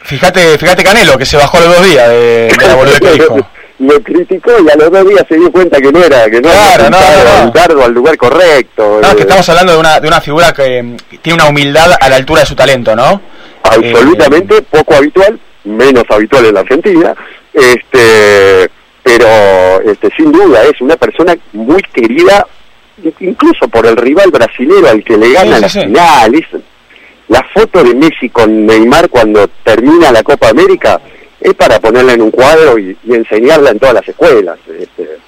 Fíjate, 0.03 0.57
fíjate 0.59 0.85
Canelo, 0.85 1.19
que 1.19 1.27
se 1.27 1.37
bajó 1.37 1.59
los 1.59 1.77
dos 1.77 1.85
días 1.85 2.09
de, 2.09 2.49
de 2.57 2.67
la 2.67 2.75
boludez 2.77 3.01
que 3.01 3.13
dijo. 3.13 3.37
lo 3.79 4.03
criticó 4.03 4.53
y 4.65 4.71
a 4.71 4.77
los 4.77 4.91
dos 4.91 5.09
días 5.09 5.25
se 5.29 5.37
dio 5.37 5.53
cuenta 5.53 5.81
que 5.81 5.93
no 5.93 6.03
era, 6.03 6.29
que 6.29 6.41
no 6.41 6.49
claro, 7.53 7.77
no, 7.77 7.85
al 7.85 7.93
lugar 7.93 8.17
correcto. 8.17 9.01
No, 9.01 9.15
que 9.15 9.23
estamos 9.23 9.49
hablando 9.49 9.73
de 9.73 9.79
una, 9.79 10.01
de 10.01 10.09
una 10.09 10.21
figura 10.21 10.53
que 10.53 10.97
tiene 11.23 11.43
una 11.43 11.51
humildad 11.51 11.93
a 12.01 12.09
la 12.09 12.17
altura 12.17 12.41
de 12.41 12.47
su 12.47 12.57
talento, 12.57 12.97
¿no? 12.97 13.21
Absolutamente 13.63 14.57
eh, 14.59 14.63
poco 14.69 14.95
habitual, 14.97 15.39
menos 15.65 16.05
habitual 16.11 16.47
en 16.47 16.55
la 16.55 16.61
Argentina, 16.61 17.15
este, 17.53 18.69
pero 19.03 19.81
este, 19.85 20.11
sin 20.17 20.33
duda 20.33 20.65
es 20.65 20.81
una 20.81 20.97
persona 20.97 21.37
muy 21.53 21.83
querida, 21.83 22.47
incluso 23.21 23.69
por 23.69 23.87
el 23.87 23.97
rival 23.97 24.31
brasilero 24.33 24.89
al 24.89 25.05
que 25.05 25.17
le 25.17 25.33
gana 25.33 25.61
la 25.61 25.69
final. 25.69 26.47
la 27.29 27.47
foto 27.55 27.85
de 27.85 27.95
Messi 27.95 28.29
con 28.29 28.67
Neymar 28.67 29.09
cuando 29.09 29.49
termina 29.63 30.11
la 30.11 30.25
Copa 30.25 30.49
América 30.49 31.01
es 31.41 31.55
para 31.55 31.79
ponerla 31.81 32.13
en 32.13 32.23
un 32.23 32.31
cuadro 32.31 32.79
y, 32.79 32.97
enseñarla 33.09 33.71
en 33.71 33.79
todas 33.79 33.97
las 33.97 34.09
escuelas. 34.09 34.59
Este, 34.69 35.19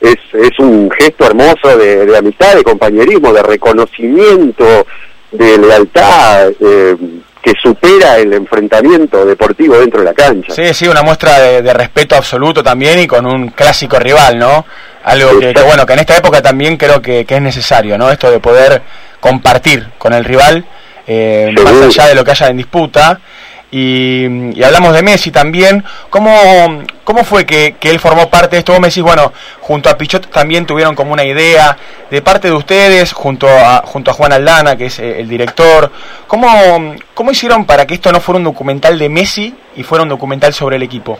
es, 0.00 0.16
es 0.32 0.58
un 0.58 0.90
gesto 0.90 1.26
hermoso 1.26 1.76
de, 1.76 2.16
amistad, 2.16 2.56
de 2.56 2.64
compañerismo, 2.64 3.32
de 3.32 3.42
reconocimiento, 3.42 4.86
de 5.30 5.58
lealtad, 5.58 6.50
eh, 6.60 6.96
que 7.40 7.52
supera 7.60 8.18
el 8.18 8.32
enfrentamiento 8.32 9.24
deportivo 9.24 9.78
dentro 9.78 10.00
de 10.00 10.06
la 10.06 10.14
cancha. 10.14 10.52
Sí, 10.54 10.74
sí, 10.74 10.88
una 10.88 11.02
muestra 11.02 11.38
de, 11.38 11.72
respeto 11.72 12.16
absoluto 12.16 12.62
también 12.62 13.00
y 13.00 13.06
con 13.06 13.26
un 13.26 13.48
clásico 13.48 13.98
rival, 13.98 14.38
¿no? 14.38 14.64
Algo 15.04 15.40
que, 15.40 15.52
que, 15.52 15.62
bueno, 15.62 15.84
que 15.84 15.94
en 15.94 15.98
esta 16.00 16.16
época 16.16 16.40
también 16.40 16.76
creo 16.76 17.02
que, 17.02 17.24
que, 17.24 17.36
es 17.36 17.42
necesario, 17.42 17.98
¿no? 17.98 18.10
Esto 18.10 18.30
de 18.30 18.38
poder 18.38 18.82
compartir 19.18 19.88
con 19.98 20.12
el 20.12 20.24
rival 20.24 20.64
eh, 21.06 21.54
más 21.62 21.74
allá 21.82 22.08
de 22.08 22.14
lo 22.14 22.24
que 22.24 22.30
haya 22.30 22.48
en 22.48 22.56
disputa. 22.56 23.20
Y, 23.74 24.62
hablamos 24.62 24.92
de 24.92 25.02
Messi 25.02 25.30
también. 25.30 25.82
¿Cómo, 26.10 26.30
cómo 27.04 27.24
fue 27.24 27.46
que, 27.46 27.74
él 27.80 27.98
formó 27.98 28.28
parte 28.28 28.56
de 28.56 28.58
esto? 28.58 28.72
Vos 28.72 28.80
me 28.82 28.88
decís, 28.88 29.02
bueno, 29.02 29.32
junto 29.60 29.88
a 29.88 29.96
Pichot 29.96 30.30
también 30.30 30.66
tuvieron 30.66 30.94
como 30.94 31.14
una 31.14 31.24
idea 31.24 31.78
de 32.10 32.20
parte 32.20 32.48
de 32.48 32.54
ustedes, 32.54 33.14
junto 33.14 33.48
a, 33.48 33.82
junto 33.86 34.10
a 34.10 34.14
Juan 34.14 34.34
Aldana, 34.34 34.76
que 34.76 34.86
es 34.86 34.98
eh, 34.98 35.20
el 35.20 35.28
director. 35.28 35.90
¿Cómo, 36.26 36.94
¿Cómo 37.14 37.30
hicieron 37.30 37.64
para 37.64 37.86
que 37.86 37.94
esto 37.94 38.12
no 38.12 38.20
fuera 38.20 38.36
un 38.36 38.44
documental 38.44 38.98
de 38.98 39.08
Messi 39.08 39.54
y 39.74 39.82
fuera 39.82 40.02
un 40.02 40.10
documental 40.10 40.52
sobre 40.52 40.76
el 40.76 40.82
equipo? 40.82 41.18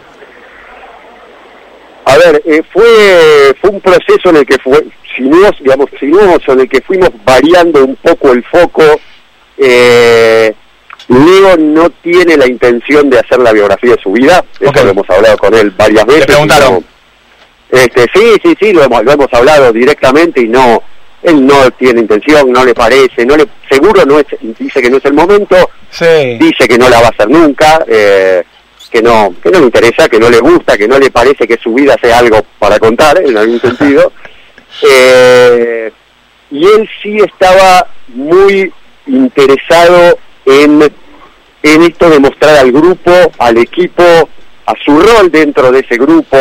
A 2.05 2.19
ver, 2.19 2.43
eh, 2.45 2.63
fue, 2.71 3.55
fue 3.63 3.71
un 3.71 3.81
proceso 3.81 4.29
en 4.29 4.37
el 4.37 4.45
que 4.45 4.59
fue, 4.59 4.85
digamos, 5.19 5.87
sinuoso, 5.99 6.53
en 6.53 6.61
el 6.61 6.69
que 6.69 6.83
fuimos 6.83 7.11
variando 7.25 7.83
un 7.83 7.97
poco 7.97 8.33
el 8.33 8.45
foco. 8.45 8.83
Eh, 9.57 10.55
Leo 11.13 11.57
no 11.59 11.91
tiene 11.91 12.37
la 12.37 12.47
intención 12.47 13.11
de 13.11 13.19
hacer 13.19 13.39
la 13.39 13.53
biografía 13.53 13.97
de 13.97 14.03
su 14.03 14.13
vida, 14.13 14.45
eso 14.59 14.85
lo 14.85 14.91
hemos 14.91 15.11
hablado 15.11 15.37
con 15.37 15.55
él 15.55 15.71
varias 15.71 16.07
veces. 16.07 16.27
preguntaron? 16.27 16.85
este, 17.71 18.07
sí, 18.15 18.35
sí, 18.43 18.55
sí, 18.59 18.73
lo 18.73 18.83
hemos, 18.83 19.05
lo 19.05 19.13
hemos 19.13 19.33
hablado 19.33 19.73
directamente 19.73 20.41
y 20.41 20.49
no, 20.49 20.83
él 21.23 21.47
no 21.47 21.71
tiene 21.73 22.01
intención, 22.01 22.51
no 22.51 22.65
le 22.65 22.75
parece, 22.75 23.27
no 23.27 23.37
le, 23.37 23.47
seguro 23.71 24.05
no 24.07 24.19
es, 24.19 24.27
dice 24.59 24.81
que 24.81 24.91
no 24.91 24.97
es 24.97 25.05
el 25.05 25.13
momento, 25.13 25.57
dice 26.39 26.67
que 26.67 26.79
no 26.79 26.89
la 26.89 27.01
va 27.01 27.07
a 27.09 27.11
hacer 27.11 27.29
nunca, 27.29 27.85
eh, 27.87 28.43
que 28.91 29.03
no, 29.03 29.35
que 29.43 29.51
no 29.51 29.61
le 29.61 29.67
interesa, 29.67 30.09
que 30.09 30.19
no 30.19 30.31
le 30.31 30.41
gusta, 30.41 30.77
que 30.77 30.89
no 30.89 30.99
le 30.99 31.11
parece 31.11 31.47
que 31.47 31.59
su 31.59 31.75
vida 31.75 31.97
sea 32.01 32.19
algo 32.19 32.43
para 32.59 32.79
contar, 32.79 33.23
en 33.23 33.37
algún 33.37 33.61
sentido. 33.63 34.13
Eh, 34.83 35.93
y 36.51 36.65
él 36.67 36.89
sí 37.03 37.19
estaba 37.19 37.87
muy 38.09 38.73
interesado 39.07 40.19
en 40.45 40.93
en 41.63 41.83
esto 41.83 42.11
de 42.11 42.19
mostrar 42.19 42.57
al 42.57 42.73
grupo, 42.73 43.11
al 43.39 43.59
equipo, 43.59 44.03
a 44.67 44.75
su 44.85 44.99
rol 44.99 45.31
dentro 45.31 45.71
de 45.71 45.81
ese 45.81 45.97
grupo. 45.97 46.37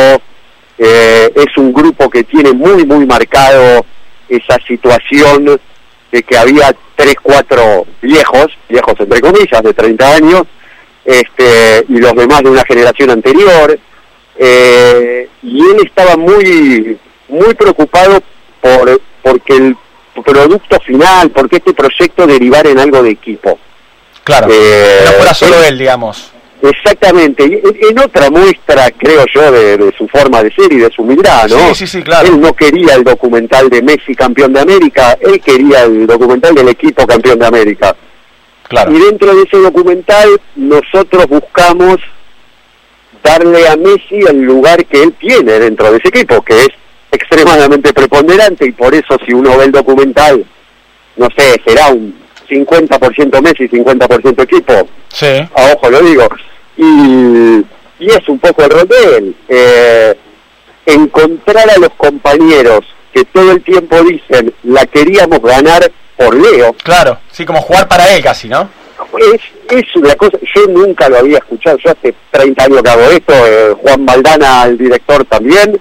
Eh, 0.78 1.32
es 1.36 1.58
un 1.58 1.72
grupo 1.72 2.10
que 2.10 2.24
tiene 2.24 2.54
muy, 2.54 2.86
muy 2.86 3.06
marcado 3.06 3.86
esa 4.28 4.58
situación 4.68 5.60
de 6.12 6.24
que 6.24 6.38
había 6.38 6.76
tres, 6.96 7.16
cuatro 7.22 7.86
viejos, 8.02 8.48
viejos 8.68 8.96
entre 9.00 9.22
comillas, 9.22 9.62
de 9.62 9.74
30 9.74 10.16
años, 10.16 10.44
este, 11.06 11.86
y 11.88 11.98
los 11.98 12.14
demás 12.14 12.42
de 12.42 12.50
una 12.50 12.66
generación 12.66 13.12
anterior. 13.12 13.80
Eh, 14.38 15.30
y 15.44 15.62
él 15.62 15.78
estaba 15.86 16.18
muy, 16.18 16.98
muy 17.28 17.54
preocupado 17.54 18.22
por 18.60 19.02
porque 19.22 19.56
el 19.56 19.76
producto 20.24 20.80
final, 20.80 21.30
porque 21.32 21.58
este 21.58 21.74
proyecto 21.74 22.26
derivara 22.26 22.70
en 22.70 22.80
algo 22.80 23.04
de 23.04 23.12
equipo. 23.12 23.60
Claro, 24.24 24.48
eh, 24.52 25.02
no 25.06 25.12
fuera 25.14 25.34
solo 25.34 25.64
él, 25.64 25.78
digamos. 25.78 26.32
Exactamente, 26.62 27.44
en 27.44 28.00
otra 28.00 28.30
muestra, 28.30 28.92
creo 28.92 29.26
yo, 29.34 29.52
de, 29.52 29.92
su 29.98 30.08
forma 30.08 30.44
de 30.44 30.54
ser 30.54 30.72
y 30.72 30.78
de 30.78 30.92
su 30.92 31.02
humildad, 31.02 31.48
¿no? 31.50 31.70
Sí, 31.70 31.74
sí, 31.74 31.88
sí, 31.88 32.04
claro. 32.04 32.28
Él 32.28 32.40
no 32.40 32.54
quería 32.54 32.94
el 32.94 33.04
documental 33.04 33.68
de 33.68 33.82
Messi 33.82 34.14
campeón 34.14 34.54
de 34.54 34.60
América, 34.60 35.18
él 35.20 35.42
quería 35.42 35.84
el 35.86 36.06
documental 36.06 36.54
del 36.54 36.70
equipo 36.70 37.08
campeón 37.08 37.40
de 37.40 37.48
América. 37.48 37.96
Claro. 38.68 38.92
Y 38.92 39.00
dentro 39.00 39.36
de 39.36 39.42
ese 39.42 39.58
documental 39.58 40.40
nosotros 40.56 41.26
buscamos 41.28 41.98
darle 43.24 43.68
a 43.68 43.76
Messi 43.76 44.20
el 44.30 44.42
lugar 44.44 44.86
que 44.86 45.02
él 45.02 45.14
tiene 45.20 45.60
dentro 45.60 45.92
de 45.92 45.98
ese 45.98 46.10
equipo, 46.10 46.44
que 46.44 46.60
es 46.60 46.70
extremadamente 47.12 47.92
preponderante 47.92 48.68
y 48.68 48.72
por 48.72 48.94
eso 48.94 49.18
si 49.26 49.34
uno 49.34 49.58
ve 49.58 49.66
el 49.66 49.72
documental, 49.72 50.46
no 51.18 51.28
sé, 51.36 51.60
será 51.66 51.88
un 51.88 52.21
50% 52.52 53.42
Messi, 53.42 53.70
50% 53.70 54.44
equipo. 54.44 54.74
Sí. 55.10 55.28
A 55.56 55.74
ojo 55.74 55.90
lo 55.90 56.02
digo. 56.02 56.28
Y, 56.78 57.66
es 58.00 58.28
un 58.28 58.40
poco 58.40 58.64
el 58.64 58.70
rol 58.70 58.88
de 58.88 59.18
él. 59.18 59.36
Eh, 59.48 60.18
encontrar 60.86 61.70
a 61.70 61.78
los 61.78 61.92
compañeros 61.92 62.86
que 63.14 63.24
todo 63.26 63.52
el 63.52 63.62
tiempo 63.64 64.02
dicen 64.04 64.54
la 64.64 64.86
queríamos 64.86 65.42
ganar 65.42 65.92
por 66.18 66.36
Leo. 66.36 66.74
Claro, 66.84 67.20
sí, 67.32 67.46
como 67.46 67.62
jugar 67.62 67.88
para 67.88 68.14
él 68.14 68.24
casi, 68.24 68.50
¿no? 68.50 68.70
Es, 69.18 69.42
es 69.70 69.96
una 69.96 70.16
cosa, 70.16 70.38
yo 70.56 70.68
nunca 70.68 71.10
lo 71.10 71.18
había 71.18 71.38
escuchado, 71.38 71.78
yo 71.78 71.92
hace 71.92 72.14
30 72.32 72.64
años 72.64 72.82
que 72.84 72.90
hago 72.90 73.02
esto, 73.04 73.34
eh, 73.34 73.74
Juan 73.82 74.06
Maldana, 74.06 74.64
el 74.66 74.78
director 74.78 75.26
también, 75.26 75.80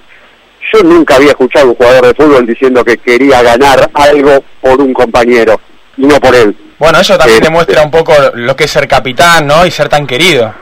yo 0.72 0.82
nunca 0.82 1.16
había 1.16 1.30
escuchado 1.30 1.66
a 1.66 1.68
un 1.70 1.74
jugador 1.74 2.06
de 2.06 2.14
fútbol 2.14 2.46
diciendo 2.46 2.84
que 2.84 2.98
quería 2.98 3.42
ganar 3.42 3.90
algo 3.94 4.42
por 4.60 4.80
un 4.80 4.92
compañero 4.92 5.60
y 6.00 6.06
no 6.06 6.18
por 6.18 6.34
él. 6.34 6.56
Bueno, 6.78 6.98
eso 6.98 7.18
también 7.18 7.40
demuestra 7.40 7.82
un 7.82 7.90
poco 7.90 8.14
lo 8.34 8.56
que 8.56 8.64
es 8.64 8.70
ser 8.70 8.88
capitán, 8.88 9.46
¿no? 9.46 9.66
Y 9.66 9.70
ser 9.70 9.88
tan 9.88 10.06
querido. 10.06 10.52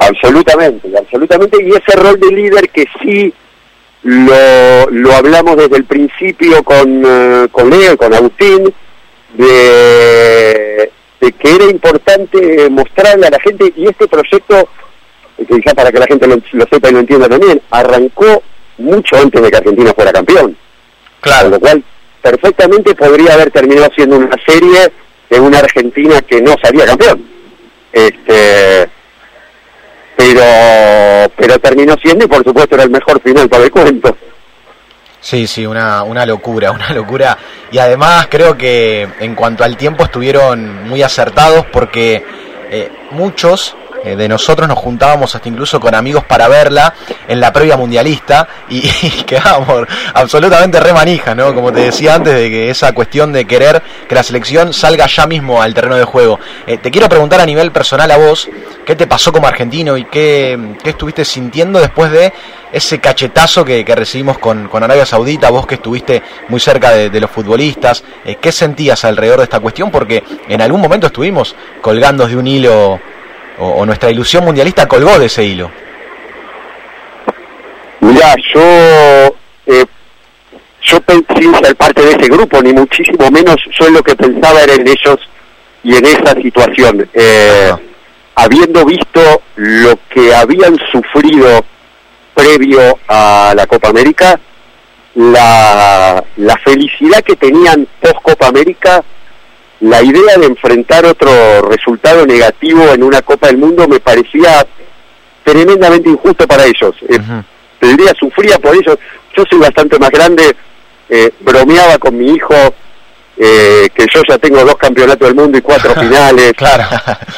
Absolutamente, 0.00 0.88
absolutamente. 0.98 1.62
Y 1.62 1.70
ese 1.70 1.96
rol 1.96 2.18
de 2.18 2.26
líder 2.26 2.68
que 2.70 2.84
sí 3.00 3.32
lo, 4.02 4.90
lo 4.90 5.12
hablamos 5.14 5.56
desde 5.56 5.76
el 5.76 5.84
principio 5.84 6.64
con, 6.64 7.04
uh, 7.04 7.48
con 7.52 7.70
Leo, 7.70 7.96
con 7.96 8.12
Agustín, 8.12 8.74
de, 9.34 10.90
de, 11.20 11.32
que 11.32 11.54
era 11.54 11.64
importante 11.66 12.68
mostrarle 12.68 13.28
a 13.28 13.30
la 13.30 13.38
gente, 13.38 13.72
y 13.76 13.86
este 13.86 14.08
proyecto, 14.08 14.68
que 15.36 15.60
ya 15.64 15.72
para 15.72 15.92
que 15.92 16.00
la 16.00 16.06
gente 16.06 16.26
lo, 16.26 16.36
lo 16.50 16.66
sepa 16.66 16.88
y 16.88 16.92
lo 16.92 16.98
entienda 16.98 17.28
también, 17.28 17.62
arrancó 17.70 18.42
mucho 18.78 19.16
antes 19.16 19.40
de 19.40 19.50
que 19.50 19.56
Argentina 19.56 19.92
fuera 19.94 20.12
campeón. 20.12 20.56
Claro. 21.20 21.44
Con 21.44 21.50
lo 21.52 21.60
cual, 21.60 21.84
perfectamente 22.22 22.94
podría 22.94 23.34
haber 23.34 23.50
terminado 23.50 23.88
siendo 23.94 24.16
una 24.16 24.36
serie 24.46 24.92
de 25.28 25.40
una 25.40 25.58
Argentina 25.58 26.20
que 26.22 26.40
no 26.40 26.54
salía 26.62 26.86
campeón. 26.86 27.24
Este, 27.92 28.88
pero 30.16 31.30
pero 31.36 31.58
terminó 31.58 31.94
siendo 32.02 32.24
y 32.24 32.28
por 32.28 32.44
supuesto 32.44 32.76
era 32.76 32.84
el 32.84 32.90
mejor 32.90 33.20
final 33.20 33.48
para 33.48 33.64
el 33.64 33.70
cuento. 33.70 34.16
Sí, 35.20 35.46
sí, 35.46 35.66
una, 35.66 36.02
una 36.02 36.26
locura, 36.26 36.72
una 36.72 36.92
locura. 36.92 37.38
Y 37.70 37.78
además 37.78 38.26
creo 38.28 38.56
que 38.56 39.08
en 39.20 39.34
cuanto 39.34 39.62
al 39.64 39.76
tiempo 39.76 40.04
estuvieron 40.04 40.88
muy 40.88 41.02
acertados 41.02 41.66
porque 41.66 42.24
eh, 42.70 42.90
muchos 43.10 43.76
eh, 44.04 44.16
de 44.16 44.28
nosotros 44.28 44.68
nos 44.68 44.78
juntábamos 44.78 45.34
hasta 45.34 45.48
incluso 45.48 45.78
con 45.78 45.94
amigos 45.94 46.24
para 46.24 46.48
verla 46.48 46.94
en 47.28 47.40
la 47.40 47.52
previa 47.52 47.76
mundialista 47.76 48.48
y, 48.68 48.82
quedábamos 49.26 49.86
absolutamente 50.14 50.80
re 50.80 50.92
manija, 50.92 51.34
¿no? 51.34 51.54
Como 51.54 51.72
te 51.72 51.80
decía 51.80 52.14
antes, 52.14 52.34
de 52.34 52.50
que 52.50 52.70
esa 52.70 52.92
cuestión 52.92 53.32
de 53.32 53.44
querer 53.44 53.82
que 54.08 54.14
la 54.14 54.22
selección 54.22 54.72
salga 54.72 55.06
ya 55.06 55.26
mismo 55.26 55.62
al 55.62 55.74
terreno 55.74 55.96
de 55.96 56.04
juego. 56.04 56.38
Eh, 56.66 56.78
te 56.78 56.90
quiero 56.90 57.08
preguntar 57.08 57.40
a 57.40 57.46
nivel 57.46 57.70
personal 57.70 58.10
a 58.10 58.16
vos, 58.16 58.48
¿qué 58.84 58.96
te 58.96 59.06
pasó 59.06 59.32
como 59.32 59.46
argentino 59.46 59.96
y 59.96 60.04
qué, 60.04 60.76
qué 60.82 60.90
estuviste 60.90 61.24
sintiendo 61.24 61.78
después 61.78 62.10
de 62.10 62.32
ese 62.72 62.98
cachetazo 62.98 63.64
que, 63.64 63.84
recibimos 63.94 64.38
con, 64.38 64.68
con, 64.68 64.82
Arabia 64.82 65.04
Saudita, 65.04 65.50
vos 65.50 65.66
que 65.66 65.74
estuviste 65.76 66.22
muy 66.48 66.58
cerca 66.58 66.90
de, 66.90 67.20
los 67.20 67.30
futbolistas, 67.30 68.02
eh, 68.24 68.36
¿qué 68.40 68.50
sentías 68.50 69.04
alrededor 69.04 69.38
de 69.38 69.44
esta 69.44 69.60
cuestión? 69.60 69.90
Porque 69.90 70.24
en 70.48 70.60
algún 70.60 70.80
momento 70.80 71.08
estuvimos 71.08 71.54
colgando 71.82 72.26
de 72.26 72.36
un 72.36 72.46
hilo 72.46 72.98
o, 73.58 73.84
nuestra 73.86 74.10
ilusión 74.10 74.44
mundialista 74.44 74.86
colgó 74.86 75.18
de 75.18 75.26
ese 75.26 75.44
hilo? 75.44 75.70
Mira, 78.00 78.34
yo 78.52 79.36
eh, 79.66 79.84
yo 80.82 80.98
sin 81.38 81.54
ser 81.54 81.76
parte 81.76 82.02
de 82.02 82.10
ese 82.10 82.28
grupo, 82.28 82.60
ni 82.62 82.72
muchísimo 82.72 83.30
menos, 83.30 83.56
yo 83.78 83.88
lo 83.90 84.02
que 84.02 84.16
pensaba 84.16 84.62
era 84.62 84.74
en 84.74 84.86
ellos 84.86 85.18
y 85.82 85.94
en 85.94 86.04
esa 86.04 86.34
situación. 86.34 87.08
Eh, 87.14 87.72
habiendo 88.34 88.84
visto 88.84 89.42
lo 89.56 89.98
que 90.08 90.34
habían 90.34 90.76
sufrido 90.90 91.64
previo 92.34 92.98
a 93.08 93.52
la 93.54 93.66
Copa 93.66 93.88
América, 93.88 94.38
la, 95.14 96.24
la 96.36 96.56
felicidad 96.58 97.22
que 97.22 97.36
tenían 97.36 97.86
post 98.00 98.16
Copa 98.22 98.48
América 98.48 99.04
la 99.82 100.00
idea 100.02 100.36
de 100.38 100.46
enfrentar 100.46 101.04
otro 101.04 101.62
resultado 101.62 102.24
negativo 102.24 102.84
en 102.92 103.02
una 103.02 103.20
Copa 103.22 103.48
del 103.48 103.58
Mundo 103.58 103.88
me 103.88 103.98
parecía 103.98 104.64
tremendamente 105.44 106.08
injusto 106.08 106.46
para 106.46 106.64
ellos. 106.64 106.94
Uh 107.02 107.42
sufría 108.18 108.58
por 108.60 108.76
ellos. 108.76 108.96
Yo 109.36 109.42
soy 109.50 109.58
bastante 109.58 109.98
más 109.98 110.10
grande, 110.10 110.54
eh, 111.08 111.32
bromeaba 111.40 111.98
con 111.98 112.16
mi 112.16 112.32
hijo 112.32 112.54
eh, 113.36 113.88
que 113.92 114.06
yo 114.14 114.22
ya 114.28 114.38
tengo 114.38 114.64
dos 114.64 114.76
campeonatos 114.76 115.26
del 115.28 115.34
mundo 115.34 115.58
y 115.58 115.62
cuatro 115.62 115.92
finales. 116.00 116.52
claro. 116.52 116.84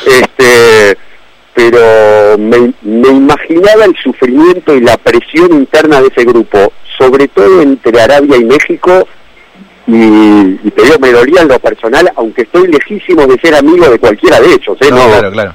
Este, 0.05 0.99
pero 1.55 2.37
me, 2.37 2.73
me 2.83 3.09
imaginaba 3.09 3.87
el 3.87 3.97
sufrimiento 4.03 4.75
y 4.75 4.81
la 4.81 4.99
presión 4.99 5.53
interna 5.53 6.03
de 6.03 6.09
ese 6.09 6.25
grupo, 6.25 6.73
sobre 6.99 7.29
todo 7.29 7.63
entre 7.63 7.99
Arabia 8.01 8.37
y 8.37 8.45
México, 8.45 9.09
y, 9.87 10.59
y, 10.67 10.71
te 10.71 10.83
digo, 10.83 10.99
me 10.99 11.13
dolía 11.13 11.43
en 11.43 11.49
lo 11.49 11.59
personal, 11.59 12.11
aunque 12.17 12.43
estoy 12.43 12.69
lejísimo 12.69 13.27
de 13.27 13.39
ser 13.39 13.55
amigo 13.55 13.89
de 13.89 13.99
cualquiera 13.99 14.41
de 14.41 14.49
ellos, 14.49 14.77
¿eh? 14.81 14.91
No, 14.91 15.07
claro, 15.09 15.31
claro. 15.31 15.55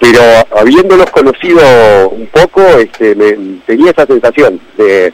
Pero 0.00 0.20
habiéndolos 0.58 1.10
conocido 1.10 2.08
un 2.08 2.26
poco, 2.28 2.62
este, 2.78 3.14
me, 3.14 3.60
tenía 3.66 3.90
esa 3.90 4.06
sensación 4.06 4.60
de 4.76 5.12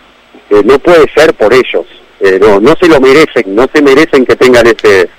que 0.49 0.63
no 0.63 0.79
puede 0.79 1.11
ser 1.13 1.35
por 1.35 1.53
ellos, 1.53 1.85
eh, 2.21 2.39
no, 2.41 2.61
no 2.61 2.75
se 2.81 2.89
lo 2.89 3.01
merecen, 3.01 3.55
no 3.55 3.69
se 3.73 3.83
merecen 3.83 4.25
que 4.25 4.37
tengan 4.37 4.67
ese 4.67 5.11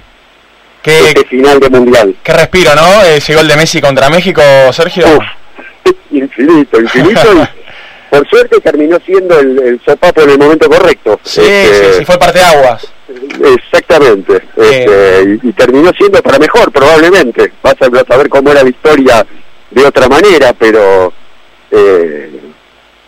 qué, 0.82 1.00
este 1.10 1.26
final 1.26 1.60
de 1.60 1.70
mundial. 1.70 2.16
Qué 2.24 2.34
respiro, 2.34 2.74
¿no? 2.76 3.04
Ese 3.04 3.36
gol 3.36 3.48
de 3.48 3.58
Messi 3.58 3.82
contra 3.82 4.10
México, 4.10 4.42
Sergio. 4.72 5.06
infinito, 6.12 6.82
infinito. 6.82 7.48
Por 8.10 8.28
suerte 8.30 8.60
terminó 8.62 8.98
siendo 9.06 9.40
el, 9.40 9.60
el 9.60 9.82
sopapo 9.86 10.22
en 10.22 10.32
el 10.32 10.38
momento 10.38 10.70
correcto. 10.70 11.20
Sí, 11.24 11.42
este, 11.42 11.94
sí, 11.94 12.00
sí, 12.00 12.06
fue 12.06 12.18
parte 12.18 12.40
de 12.40 12.46
aguas. 12.46 12.88
Exactamente. 13.56 14.42
Este, 14.56 15.40
y, 15.44 15.52
terminó 15.54 15.92
siendo 15.98 16.22
para 16.22 16.40
mejor, 16.40 16.72
probablemente. 16.72 17.54
Vas 17.62 17.76
a 17.82 18.06
saber 18.06 18.30
cómo 18.30 18.52
era 18.52 18.64
la 18.64 18.70
historia 18.70 19.26
de 19.72 19.86
otra 19.86 20.08
manera, 20.08 20.54
pero 20.54 21.14
eh, 21.72 22.30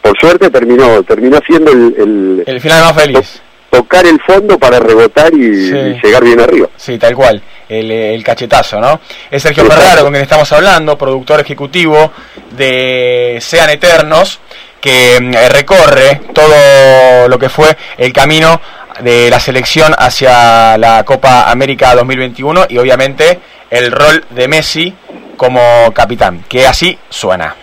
por 0.01 0.18
suerte 0.20 0.50
terminó 0.50 1.03
terminó 1.03 1.39
siendo 1.46 1.72
el, 1.72 2.44
el, 2.46 2.62
final 2.62 2.84
más 2.84 3.03
feliz. 3.03 3.41
tocar 3.70 4.06
el 4.06 4.20
fondo 4.22 4.58
para 4.58 4.79
rebotar 4.79 5.34
y, 5.34 5.72
llegar 6.01 6.24
bien 6.24 6.39
arriba. 6.39 6.70
Sí, 6.75 6.98
tal 6.98 7.15
cual. 7.15 7.41
El, 7.68 8.24
cachetazo, 8.24 8.79
¿no? 8.79 9.00
Es 9.29 9.44
Sergio 9.44 9.65
Ferraro 9.65 10.01
con 10.03 10.12
quien 10.12 10.24
estamos 10.24 10.51
hablando, 10.53 10.98
productor 10.98 11.41
ejecutivo 11.41 12.12
de 12.51 13.38
Sean 13.41 13.70
Eternos, 13.70 14.39
que 14.81 15.19
mm, 15.21 15.33
recorre 15.51 16.21
todo 16.33 17.27
lo 17.27 17.39
que 17.39 17.50
fue 17.50 17.77
el 17.98 18.13
camino 18.13 18.62
de 19.01 19.29
la 19.29 19.39
selección 19.39 19.93
hacia 19.98 20.77
la 20.77 21.03
Copa 21.03 21.50
América 21.50 21.95
2021 21.95 22.65
y 22.69 22.77
obviamente 22.77 23.39
el 23.69 23.91
rol 23.91 24.25
de 24.29 24.48
Messi 24.48 24.93
como 25.38 25.62
capitán, 25.93 26.43
que 26.50 26.67
así 26.67 26.98
suena. 27.09 27.55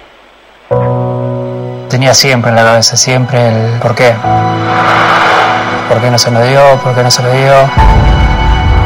Tenía 1.90 2.14
siempre 2.14 2.50
en 2.50 2.56
la 2.56 2.64
cabeza, 2.64 2.96
siempre 2.96 3.48
el 3.48 3.78
por 3.80 3.94
qué. 3.94 4.14
¿Por 5.88 6.00
qué 6.00 6.10
no 6.10 6.18
se 6.18 6.30
lo 6.30 6.44
dio? 6.44 6.80
¿Por 6.82 6.94
qué 6.94 7.02
no 7.02 7.10
se 7.10 7.22
lo 7.22 7.32
dio? 7.32 7.70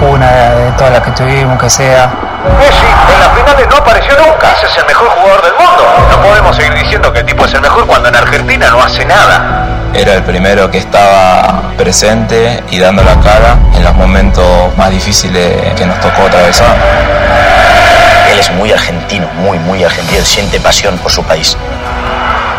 Una 0.01 0.31
de 0.31 0.73
todas 0.73 0.93
las 0.93 1.03
que 1.03 1.11
tuvimos, 1.11 1.61
que 1.61 1.69
sea. 1.69 2.11
Messi 2.59 2.87
en 3.13 3.21
las 3.21 3.29
finales 3.37 3.67
no 3.69 3.77
apareció 3.77 4.15
nunca. 4.17 4.53
Ese 4.53 4.67
es 4.67 4.77
el 4.79 4.87
mejor 4.87 5.09
jugador 5.09 5.43
del 5.43 5.53
mundo. 5.53 5.83
No 6.11 6.23
podemos 6.23 6.57
seguir 6.57 6.75
diciendo 6.75 7.13
que 7.13 7.21
el 7.21 7.27
tipo 7.27 7.45
es 7.45 7.53
el 7.53 7.61
mejor 7.61 7.87
cuando 7.87 8.09
en 8.09 8.17
Argentina 8.17 8.71
no 8.71 8.83
hace 8.83 9.05
nada. 9.05 9.67
Era 9.93 10.15
el 10.15 10.23
primero 10.23 10.71
que 10.71 10.79
estaba 10.79 11.73
presente 11.77 12.63
y 12.71 12.79
dando 12.79 13.03
la 13.03 13.21
cara 13.21 13.59
en 13.75 13.85
los 13.85 13.95
momentos 13.95 14.75
más 14.77 14.91
difíciles 14.91 15.75
que 15.75 15.85
nos 15.85 16.01
tocó 16.01 16.23
atravesar. 16.23 16.77
Él 18.33 18.39
es 18.39 18.51
muy 18.53 18.73
argentino, 18.73 19.27
muy, 19.37 19.59
muy 19.59 19.85
argentino. 19.85 20.25
Siente 20.25 20.61
pasión 20.61 20.97
por 20.99 21.13
su 21.13 21.23
país 21.25 21.57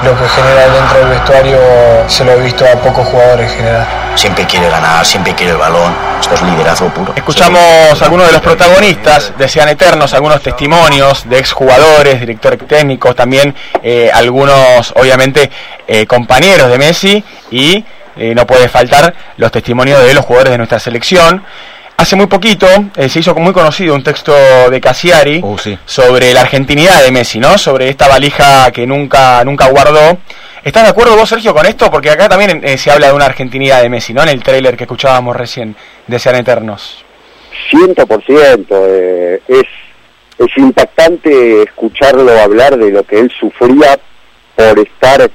lo 0.03 0.17
que 0.17 0.27
genera 0.29 0.67
dentro 0.67 0.99
del 0.99 1.09
vestuario 1.09 1.59
se 2.07 2.23
lo 2.25 2.31
he 2.31 2.39
visto 2.41 2.65
a 2.65 2.75
pocos 2.77 3.07
jugadores 3.07 3.51
generar. 3.51 4.00
Siempre 4.15 4.45
quiere 4.45 4.69
ganar, 4.69 5.05
siempre 5.05 5.33
quiere 5.33 5.53
el 5.53 5.57
balón. 5.57 5.95
Esto 6.19 6.35
es 6.35 6.41
liderazgo 6.43 6.89
puro. 6.89 7.13
Escuchamos 7.15 8.01
algunos 8.01 8.27
de 8.27 8.33
los 8.33 8.41
protagonistas, 8.41 9.33
desean 9.37 9.69
eternos, 9.69 10.13
algunos 10.13 10.41
testimonios 10.41 11.27
de 11.27 11.39
exjugadores, 11.39 12.19
directores 12.19 12.59
técnicos, 12.67 13.15
también 13.15 13.55
eh, 13.81 14.11
algunos, 14.13 14.93
obviamente, 14.95 15.49
eh, 15.87 16.05
compañeros 16.05 16.69
de 16.69 16.77
Messi 16.77 17.23
y 17.49 17.83
eh, 18.15 18.35
no 18.35 18.45
puede 18.45 18.67
faltar 18.67 19.13
los 19.37 19.51
testimonios 19.51 20.03
de 20.03 20.13
los 20.13 20.25
jugadores 20.25 20.51
de 20.51 20.57
nuestra 20.57 20.79
selección. 20.79 21.43
Hace 21.97 22.15
muy 22.15 22.25
poquito 22.25 22.67
eh, 22.95 23.09
se 23.09 23.19
hizo 23.19 23.35
muy 23.35 23.53
conocido 23.53 23.93
un 23.93 24.03
texto 24.03 24.33
de 24.71 24.81
Cassiari 24.81 25.39
uh, 25.43 25.55
sobre 25.85 26.33
la 26.33 26.41
argentinidad 26.41 27.03
de 27.03 27.11
Messi, 27.11 27.39
¿no? 27.39 27.59
Sobre 27.59 27.89
esta 27.89 28.07
valija 28.07 28.71
que 28.71 28.87
nunca, 28.87 29.43
nunca 29.43 29.67
guardó. 29.67 30.17
¿Estás 30.63 30.83
de 30.83 30.89
acuerdo 30.89 31.15
vos, 31.15 31.27
Sergio, 31.27 31.55
con 31.55 31.65
esto? 31.65 31.89
Porque 31.89 32.11
acá 32.11 32.29
también 32.29 32.61
eh, 32.63 32.77
se 32.77 32.91
habla 32.91 33.07
de 33.07 33.13
una 33.13 33.25
argentinidad 33.25 33.81
de 33.81 33.89
Messi, 33.89 34.13
¿no? 34.13 34.21
En 34.21 34.29
el 34.29 34.43
tráiler 34.43 34.77
que 34.77 34.83
escuchábamos 34.83 35.35
recién, 35.35 35.75
de 36.05 36.19
Sean 36.19 36.35
Eternos. 36.35 37.03
Ciento 37.69 38.05
por 38.05 38.23
ciento. 38.23 38.85
Eh, 38.87 39.41
es, 39.47 39.65
es 40.37 40.57
impactante 40.57 41.63
escucharlo 41.63 42.39
hablar 42.39 42.77
de 42.77 42.91
lo 42.91 43.03
que 43.03 43.19
él 43.19 43.31
sufría 43.39 43.99
por 44.55 44.77
estar, 44.77 45.31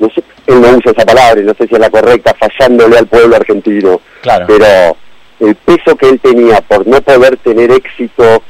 no 0.00 0.10
sé, 0.10 0.24
él 0.48 0.60
no 0.60 0.70
usa 0.70 0.90
esa 0.90 1.06
palabra, 1.06 1.40
no 1.42 1.54
sé 1.54 1.68
si 1.68 1.74
es 1.74 1.80
la 1.80 1.90
correcta, 1.90 2.34
fallándole 2.34 2.98
al 2.98 3.06
pueblo 3.06 3.36
argentino. 3.36 4.00
Claro. 4.22 4.46
Pero 4.48 4.96
el 5.38 5.54
peso 5.54 5.96
que 5.96 6.08
él 6.08 6.18
tenía 6.18 6.60
por 6.62 6.84
no 6.84 7.00
poder 7.00 7.36
tener 7.36 7.70
éxito 7.70 8.42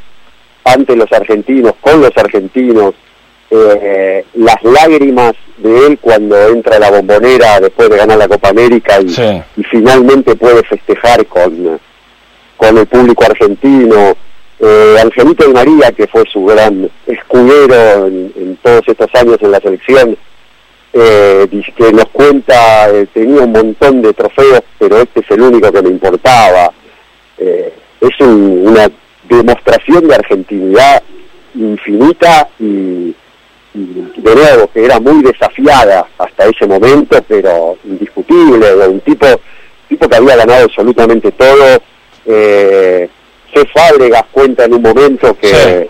ante 0.64 0.96
los 0.96 1.12
argentinos, 1.12 1.74
con 1.82 2.00
los 2.00 2.16
argentinos, 2.16 2.94
eh, 3.54 4.24
las 4.34 4.62
lágrimas 4.62 5.32
de 5.58 5.86
él 5.86 5.98
cuando 6.00 6.48
entra 6.48 6.76
a 6.76 6.80
la 6.80 6.90
bombonera 6.90 7.60
después 7.60 7.88
de 7.88 7.96
ganar 7.96 8.18
la 8.18 8.28
Copa 8.28 8.48
América 8.48 9.00
y, 9.00 9.62
finalmente 9.70 10.34
puede 10.36 10.62
festejar 10.64 11.24
con, 11.26 11.80
con 12.56 12.78
el 12.78 12.86
público 12.86 13.24
argentino. 13.24 14.16
Eh, 14.60 14.96
Angelito 15.02 15.46
de 15.46 15.52
María, 15.52 15.92
que 15.92 16.06
fue 16.06 16.24
su 16.32 16.44
gran 16.44 16.90
escudero 17.06 18.06
en 18.06 18.58
todos 18.62 18.82
estos 18.86 19.08
años 19.14 19.38
en 19.40 19.50
la 19.50 19.60
selección, 19.60 20.16
eh, 20.96 21.48
que 21.76 21.92
nos 21.92 22.08
cuenta, 22.10 22.88
eh, 22.88 23.08
tenía 23.12 23.42
un 23.42 23.50
montón 23.50 24.00
de 24.00 24.12
trofeos, 24.12 24.60
pero 24.78 24.98
este 24.98 25.20
es 25.20 25.30
el 25.32 25.40
único 25.40 25.72
que 25.72 25.82
me 25.82 25.88
importaba. 25.88 26.72
Eh, 27.36 27.72
es 28.00 28.20
una 28.20 28.88
demostración 29.28 30.06
de 30.06 30.14
argentinidad 30.14 31.02
infinita 31.56 32.48
y, 32.60 33.12
de 33.74 34.34
nuevo 34.34 34.68
que 34.72 34.84
era 34.84 35.00
muy 35.00 35.22
desafiada 35.22 36.06
hasta 36.18 36.46
ese 36.46 36.66
momento, 36.66 37.22
pero 37.26 37.76
indiscutible, 37.84 38.74
un 38.86 39.00
tipo, 39.00 39.26
tipo 39.88 40.08
que 40.08 40.16
había 40.16 40.36
ganado 40.36 40.64
absolutamente 40.64 41.32
todo. 41.32 41.82
Eh, 42.26 43.08
Fábregas 43.72 44.24
cuenta 44.32 44.64
en 44.64 44.74
un 44.74 44.82
momento 44.82 45.36
que 45.38 45.88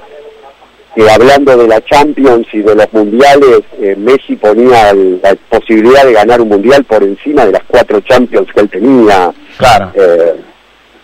que 0.94 1.10
hablando 1.10 1.56
de 1.56 1.66
la 1.66 1.84
Champions 1.84 2.46
y 2.52 2.58
de 2.58 2.74
los 2.74 2.92
mundiales, 2.92 3.62
eh, 3.80 3.96
Messi 3.98 4.36
ponía 4.36 4.94
la 4.94 5.34
posibilidad 5.48 6.04
de 6.04 6.12
ganar 6.12 6.40
un 6.40 6.48
mundial 6.48 6.84
por 6.84 7.02
encima 7.02 7.44
de 7.44 7.52
las 7.52 7.64
cuatro 7.66 8.00
Champions 8.02 8.48
que 8.52 8.60
él 8.60 8.68
tenía. 8.68 9.32
Claro. 9.56 9.90
Eh, 9.94 10.34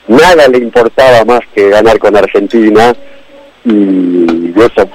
nada 0.07 0.47
le 0.49 0.59
importaba 0.59 1.25
más 1.25 1.41
que 1.53 1.69
ganar 1.69 1.99
con 1.99 2.17
Argentina 2.17 2.95
y 3.65 4.53
eso, 4.57 4.89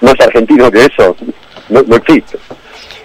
más 0.00 0.14
argentino 0.20 0.70
que 0.70 0.84
eso, 0.84 1.16
no, 1.68 1.82
no 1.82 1.96
existe 1.96 2.38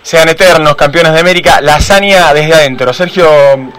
sean 0.04 0.28
eternos 0.28 0.76
campeones 0.76 1.14
de 1.14 1.20
América, 1.20 1.62
la 1.62 1.76
hazaña 1.76 2.34
desde 2.34 2.54
adentro. 2.54 2.92
Sergio, 2.92 3.26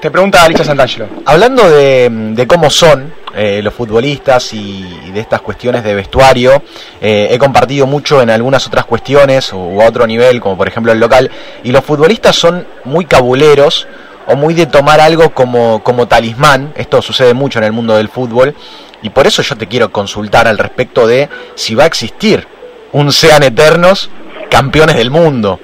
te 0.00 0.10
pregunta 0.10 0.42
Alicia 0.42 0.64
Santangelo. 0.64 1.06
Hablando 1.26 1.70
de, 1.70 2.46
cómo 2.48 2.70
son 2.70 3.12
eh, 3.36 3.60
los 3.62 3.74
futbolistas 3.74 4.54
y, 4.54 5.10
de 5.12 5.20
estas 5.20 5.42
cuestiones 5.42 5.84
de 5.84 5.94
vestuario, 5.94 6.62
eh, 7.00 7.28
he 7.30 7.38
compartido 7.38 7.86
mucho 7.86 8.22
en 8.22 8.30
algunas 8.30 8.66
otras 8.66 8.86
cuestiones 8.86 9.52
o 9.52 9.82
a 9.82 9.86
otro 9.86 10.06
nivel, 10.06 10.40
como 10.40 10.56
por 10.56 10.66
ejemplo 10.66 10.92
el 10.92 10.98
local, 10.98 11.30
y 11.62 11.70
los 11.70 11.84
futbolistas 11.84 12.34
son 12.34 12.66
muy 12.84 13.04
cabuleros 13.04 13.86
o 14.26 14.34
muy 14.34 14.54
de 14.54 14.64
tomar 14.64 15.02
algo 15.02 15.34
como, 15.34 15.84
como 15.84 16.08
talismán, 16.08 16.72
esto 16.74 17.02
sucede 17.02 17.34
mucho 17.34 17.58
en 17.58 17.66
el 17.66 17.72
mundo 17.72 17.96
del 17.96 18.08
fútbol, 18.08 18.54
y 19.02 19.10
por 19.10 19.26
eso 19.26 19.42
yo 19.42 19.56
te 19.56 19.68
quiero 19.68 19.92
consultar 19.92 20.48
al 20.48 20.56
respecto 20.56 21.06
de 21.06 21.28
si 21.54 21.74
va 21.74 21.84
a 21.84 21.86
existir 21.86 22.53
un 22.94 23.12
Sean 23.12 23.42
Eternos 23.42 24.08
campeones 24.50 24.96
del 24.96 25.10
mundo 25.10 25.58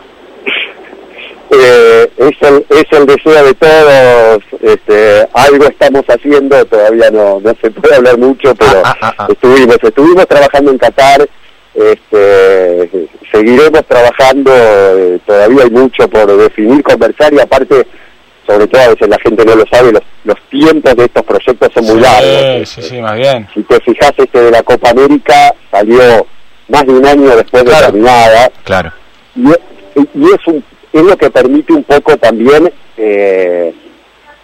eh, 1.53 2.11
es, 2.17 2.49
el, 2.49 2.65
es 2.69 2.85
el 2.93 3.07
deseo 3.07 3.45
de 3.45 3.55
todos, 3.55 4.43
este, 4.61 5.27
algo 5.33 5.65
estamos 5.65 6.05
haciendo, 6.07 6.65
todavía 6.67 7.11
no, 7.11 7.41
no 7.41 7.55
se 7.61 7.71
puede 7.73 7.97
hablar 7.97 8.19
mucho, 8.19 8.55
pero 8.55 8.83
ah, 8.85 8.97
ah, 9.01 9.15
ah, 9.19 9.27
estuvimos, 9.29 9.77
estuvimos 9.83 10.29
trabajando 10.29 10.71
en 10.71 10.79
Qatar, 10.79 11.29
este, 11.75 13.09
seguiremos 13.33 13.85
trabajando, 13.87 14.53
eh, 14.55 15.19
todavía 15.27 15.65
hay 15.65 15.71
mucho 15.71 16.09
por 16.09 16.37
definir, 16.37 16.85
conversar 16.85 17.33
y 17.35 17.41
aparte, 17.41 17.85
sobre 18.47 18.69
todo 18.69 18.83
a 18.83 18.89
veces 18.89 19.09
la 19.09 19.19
gente 19.19 19.45
no 19.45 19.57
lo 19.57 19.67
sabe, 19.67 19.93
los, 19.93 20.03
los 20.25 20.39
tiempos 20.51 20.95
de 20.95 21.05
estos 21.05 21.25
proyectos 21.25 21.69
son 21.75 21.85
muy 21.85 22.01
largos. 22.01 22.69
Sí, 22.69 22.83
sí, 22.83 23.01
más 23.01 23.17
bien. 23.17 23.49
Si 23.55 23.63
te 23.63 23.81
fijas, 23.81 24.13
este 24.17 24.41
de 24.41 24.51
la 24.53 24.63
Copa 24.63 24.91
América 24.91 25.53
salió 25.71 26.27
más 26.71 26.87
de 26.87 26.93
un 26.93 27.07
año 27.07 27.37
después 27.37 27.65
de 27.65 27.71
terminada. 27.73 28.51
Claro. 28.65 28.93
Y, 29.35 29.49
y 30.15 30.25
es 30.33 30.47
un 30.47 30.65
es 30.93 31.03
lo 31.03 31.17
que 31.17 31.31
permite 31.31 31.73
un 31.73 31.85
poco 31.85 32.17
también, 32.17 32.73
eh, 32.97 33.73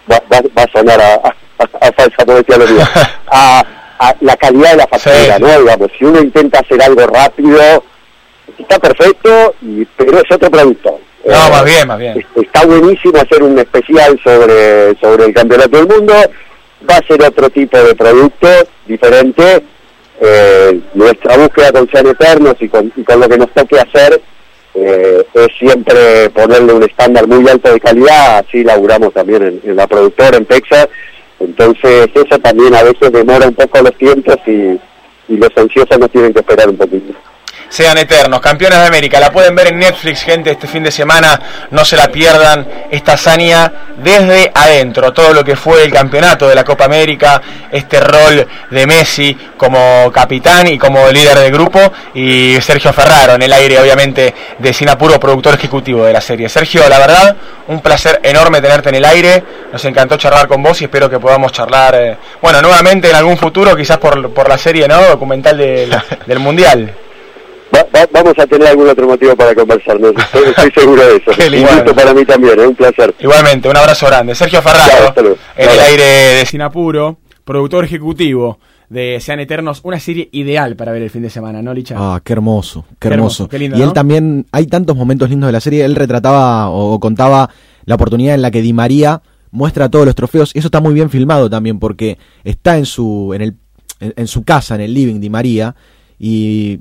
va, 0.09 0.21
a 0.55 0.71
sonar 0.71 1.01
a, 1.01 1.35
a, 1.59 1.91
falsa 1.91 2.23
a, 3.27 3.63
a, 3.99 4.15
la 4.21 4.37
calidad 4.37 4.71
de 4.71 4.77
la 4.77 4.87
factura, 4.87 5.39
¿no? 5.39 5.59
Digamos, 5.59 5.91
si 5.97 6.05
uno 6.05 6.21
intenta 6.21 6.59
hacer 6.59 6.81
algo 6.81 7.05
rápido, 7.07 7.83
está 8.57 8.79
perfecto, 8.79 9.55
y, 9.61 9.85
pero 9.97 10.19
es 10.19 10.31
otro 10.31 10.49
producto. 10.49 10.99
No, 11.25 11.33
eh, 11.33 11.49
más 11.49 11.65
bien, 11.65 11.87
más 11.87 11.99
bien. 11.99 12.25
Está 12.35 12.65
buenísimo 12.65 13.17
hacer 13.17 13.43
un 13.43 13.59
especial 13.59 14.19
sobre, 14.23 14.97
sobre 14.99 15.25
el 15.25 15.33
campeonato 15.33 15.77
del 15.77 15.87
mundo, 15.87 16.13
va 16.89 16.95
a 16.95 17.07
ser 17.07 17.21
otro 17.23 17.49
tipo 17.49 17.77
de 17.77 17.95
producto 17.95 18.47
diferente. 18.85 19.63
Eh, 20.19 20.79
nuestra 20.95 21.37
búsqueda 21.37 21.71
con 21.71 21.89
Sean 21.89 22.07
Eternos 22.07 22.55
y 22.59 22.67
con, 22.67 22.91
y 22.95 23.03
con 23.03 23.19
lo 23.19 23.29
que 23.29 23.37
nos 23.37 23.53
toque 23.53 23.79
hacer 23.79 24.19
eh, 24.73 25.23
es 25.33 25.47
siempre 25.59 26.29
ponerle 26.31 26.73
un 26.73 26.83
estándar 26.83 27.27
muy 27.27 27.47
alto 27.47 27.71
de 27.71 27.79
calidad, 27.79 28.39
así 28.39 28.63
laburamos 28.63 29.13
también 29.13 29.61
en, 29.63 29.75
la 29.75 29.85
productora, 29.87 30.37
en 30.37 30.45
Texas, 30.45 30.87
Entonces 31.39 32.09
eso 32.13 32.39
también 32.39 32.73
a 32.73 32.83
veces 32.83 33.11
demora 33.11 33.47
un 33.47 33.53
poco 33.53 33.81
los 33.81 33.95
tiempos 33.95 34.37
y, 34.47 34.79
y 35.29 35.37
los 35.37 35.49
ansiosos 35.55 35.99
nos 35.99 36.11
tienen 36.11 36.33
que 36.33 36.39
esperar 36.39 36.69
un 36.69 36.77
poquito 36.77 37.13
sean 37.69 37.97
eternos, 37.97 38.39
campeones 38.39 38.79
de 38.79 38.85
América. 38.85 39.19
La 39.19 39.31
pueden 39.31 39.55
ver 39.55 39.67
en 39.67 39.79
Netflix, 39.79 40.23
gente, 40.23 40.51
este 40.51 40.67
fin 40.67 40.83
de 40.83 40.91
semana. 40.91 41.39
No 41.71 41.83
se 41.85 41.97
la 41.97 42.07
pierdan 42.07 42.67
esta 42.89 43.13
hazaña 43.13 43.71
desde 43.97 44.51
adentro. 44.53 45.11
Todo 45.13 45.33
lo 45.33 45.43
que 45.43 45.55
fue 45.55 45.83
el 45.83 45.91
campeonato 45.91 46.47
de 46.47 46.55
la 46.55 46.63
Copa 46.63 46.85
América, 46.85 47.41
este 47.71 47.99
rol 47.99 48.47
de 48.69 48.87
Messi 48.87 49.37
como 49.57 50.11
capitán 50.13 50.67
y 50.67 50.77
como 50.77 51.09
líder 51.09 51.37
del 51.39 51.51
grupo. 51.51 51.79
Y 52.13 52.57
Sergio 52.61 52.93
Ferraro 52.93 53.33
en 53.33 53.41
el 53.41 53.53
aire, 53.53 53.79
obviamente, 53.79 54.33
de 54.57 54.73
Sinapuro, 54.73 55.19
productor 55.19 55.55
ejecutivo 55.55 56.05
de 56.05 56.13
la 56.13 56.21
serie. 56.21 56.49
Sergio, 56.49 56.87
la 56.87 56.99
verdad, 56.99 57.35
un 57.67 57.81
placer 57.81 58.19
enorme 58.23 58.61
tenerte 58.61 58.89
en 58.89 58.95
el 58.95 59.05
aire. 59.05 59.43
Nos 59.71 59.83
encantó 59.85 60.17
charlar 60.17 60.47
con 60.47 60.63
vos 60.63 60.81
y 60.81 60.85
espero 60.85 61.09
que 61.09 61.19
podamos 61.19 61.51
charlar, 61.51 61.95
eh, 61.95 62.17
bueno, 62.41 62.61
nuevamente 62.61 63.09
en 63.09 63.15
algún 63.15 63.37
futuro, 63.37 63.75
quizás 63.75 63.97
por, 63.97 64.31
por 64.33 64.47
la 64.47 64.57
serie, 64.57 64.87
¿no? 64.87 65.01
Documental 65.01 65.57
del 66.25 66.39
Mundial 66.39 66.95
vamos 68.11 68.33
a 68.37 68.47
tener 68.47 68.67
algún 68.67 68.87
otro 68.87 69.07
motivo 69.07 69.35
para 69.35 69.53
conversar, 69.55 69.97
estoy, 70.45 70.71
seguro 70.71 71.01
de 71.01 71.15
eso. 71.17 71.31
un 71.31 71.61
gusto 71.61 71.95
para 71.95 72.13
mí 72.13 72.25
también, 72.25 72.59
es 72.59 72.67
un 72.67 72.75
placer. 72.75 73.13
Igualmente, 73.19 73.69
un 73.69 73.77
abrazo 73.77 74.07
grande. 74.07 74.35
Sergio 74.35 74.61
Ferraro, 74.61 75.13
en 75.55 75.69
el 75.69 75.79
aire 75.79 76.03
de 76.03 76.45
Sinapuro, 76.45 77.17
productor 77.43 77.85
ejecutivo 77.85 78.59
de 78.89 79.19
Sean 79.19 79.39
Eternos, 79.39 79.81
una 79.83 79.99
serie 79.99 80.29
ideal 80.31 80.75
para 80.75 80.91
ver 80.91 81.01
el 81.01 81.09
fin 81.09 81.21
de 81.21 81.29
semana, 81.29 81.61
¿no, 81.61 81.73
Licha? 81.73 81.95
Ah, 81.97 82.21
qué 82.23 82.33
hermoso, 82.33 82.85
qué, 82.99 83.09
hermoso. 83.09 83.49
y 83.51 83.81
él 83.81 83.93
también, 83.93 84.45
hay 84.51 84.67
tantos 84.67 84.95
momentos 84.95 85.29
lindos 85.29 85.47
de 85.47 85.51
la 85.51 85.59
serie, 85.59 85.83
él 85.83 85.95
retrataba 85.95 86.69
o, 86.69 86.99
contaba 86.99 87.49
la 87.85 87.95
oportunidad 87.95 88.35
en 88.35 88.41
la 88.41 88.51
que 88.51 88.61
Di 88.61 88.73
María 88.73 89.21
muestra 89.51 89.89
todos 89.89 90.05
los 90.05 90.15
trofeos, 90.15 90.55
y 90.55 90.59
eso 90.59 90.67
está 90.67 90.79
muy 90.79 90.93
bien 90.93 91.09
filmado 91.09 91.49
también, 91.49 91.79
porque 91.79 92.17
está 92.43 92.77
en 92.77 92.85
su, 92.85 93.33
en 93.33 93.41
el, 93.41 93.55
en 93.99 94.27
su 94.27 94.43
casa, 94.43 94.75
en 94.75 94.81
el 94.81 94.93
living 94.93 95.19
Di 95.19 95.29
María, 95.29 95.75
y 96.19 96.79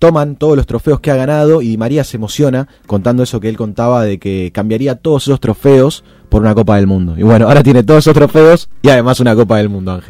toman 0.00 0.34
todos 0.34 0.56
los 0.56 0.66
trofeos 0.66 0.98
que 0.98 1.10
ha 1.10 1.16
ganado 1.16 1.60
y 1.60 1.76
María 1.76 2.04
se 2.04 2.16
emociona 2.16 2.66
contando 2.86 3.22
eso 3.22 3.38
que 3.38 3.50
él 3.50 3.58
contaba 3.58 4.02
de 4.02 4.18
que 4.18 4.50
cambiaría 4.52 4.96
todos 4.96 5.24
esos 5.24 5.38
trofeos 5.38 6.02
por 6.30 6.40
una 6.40 6.54
Copa 6.54 6.76
del 6.76 6.86
Mundo. 6.86 7.14
Y 7.18 7.22
bueno, 7.22 7.46
ahora 7.46 7.62
tiene 7.62 7.82
todos 7.82 8.04
esos 8.04 8.14
trofeos 8.14 8.70
y 8.82 8.88
además 8.88 9.20
una 9.20 9.36
Copa 9.36 9.58
del 9.58 9.68
Mundo, 9.68 9.92
Ángel. 9.92 10.08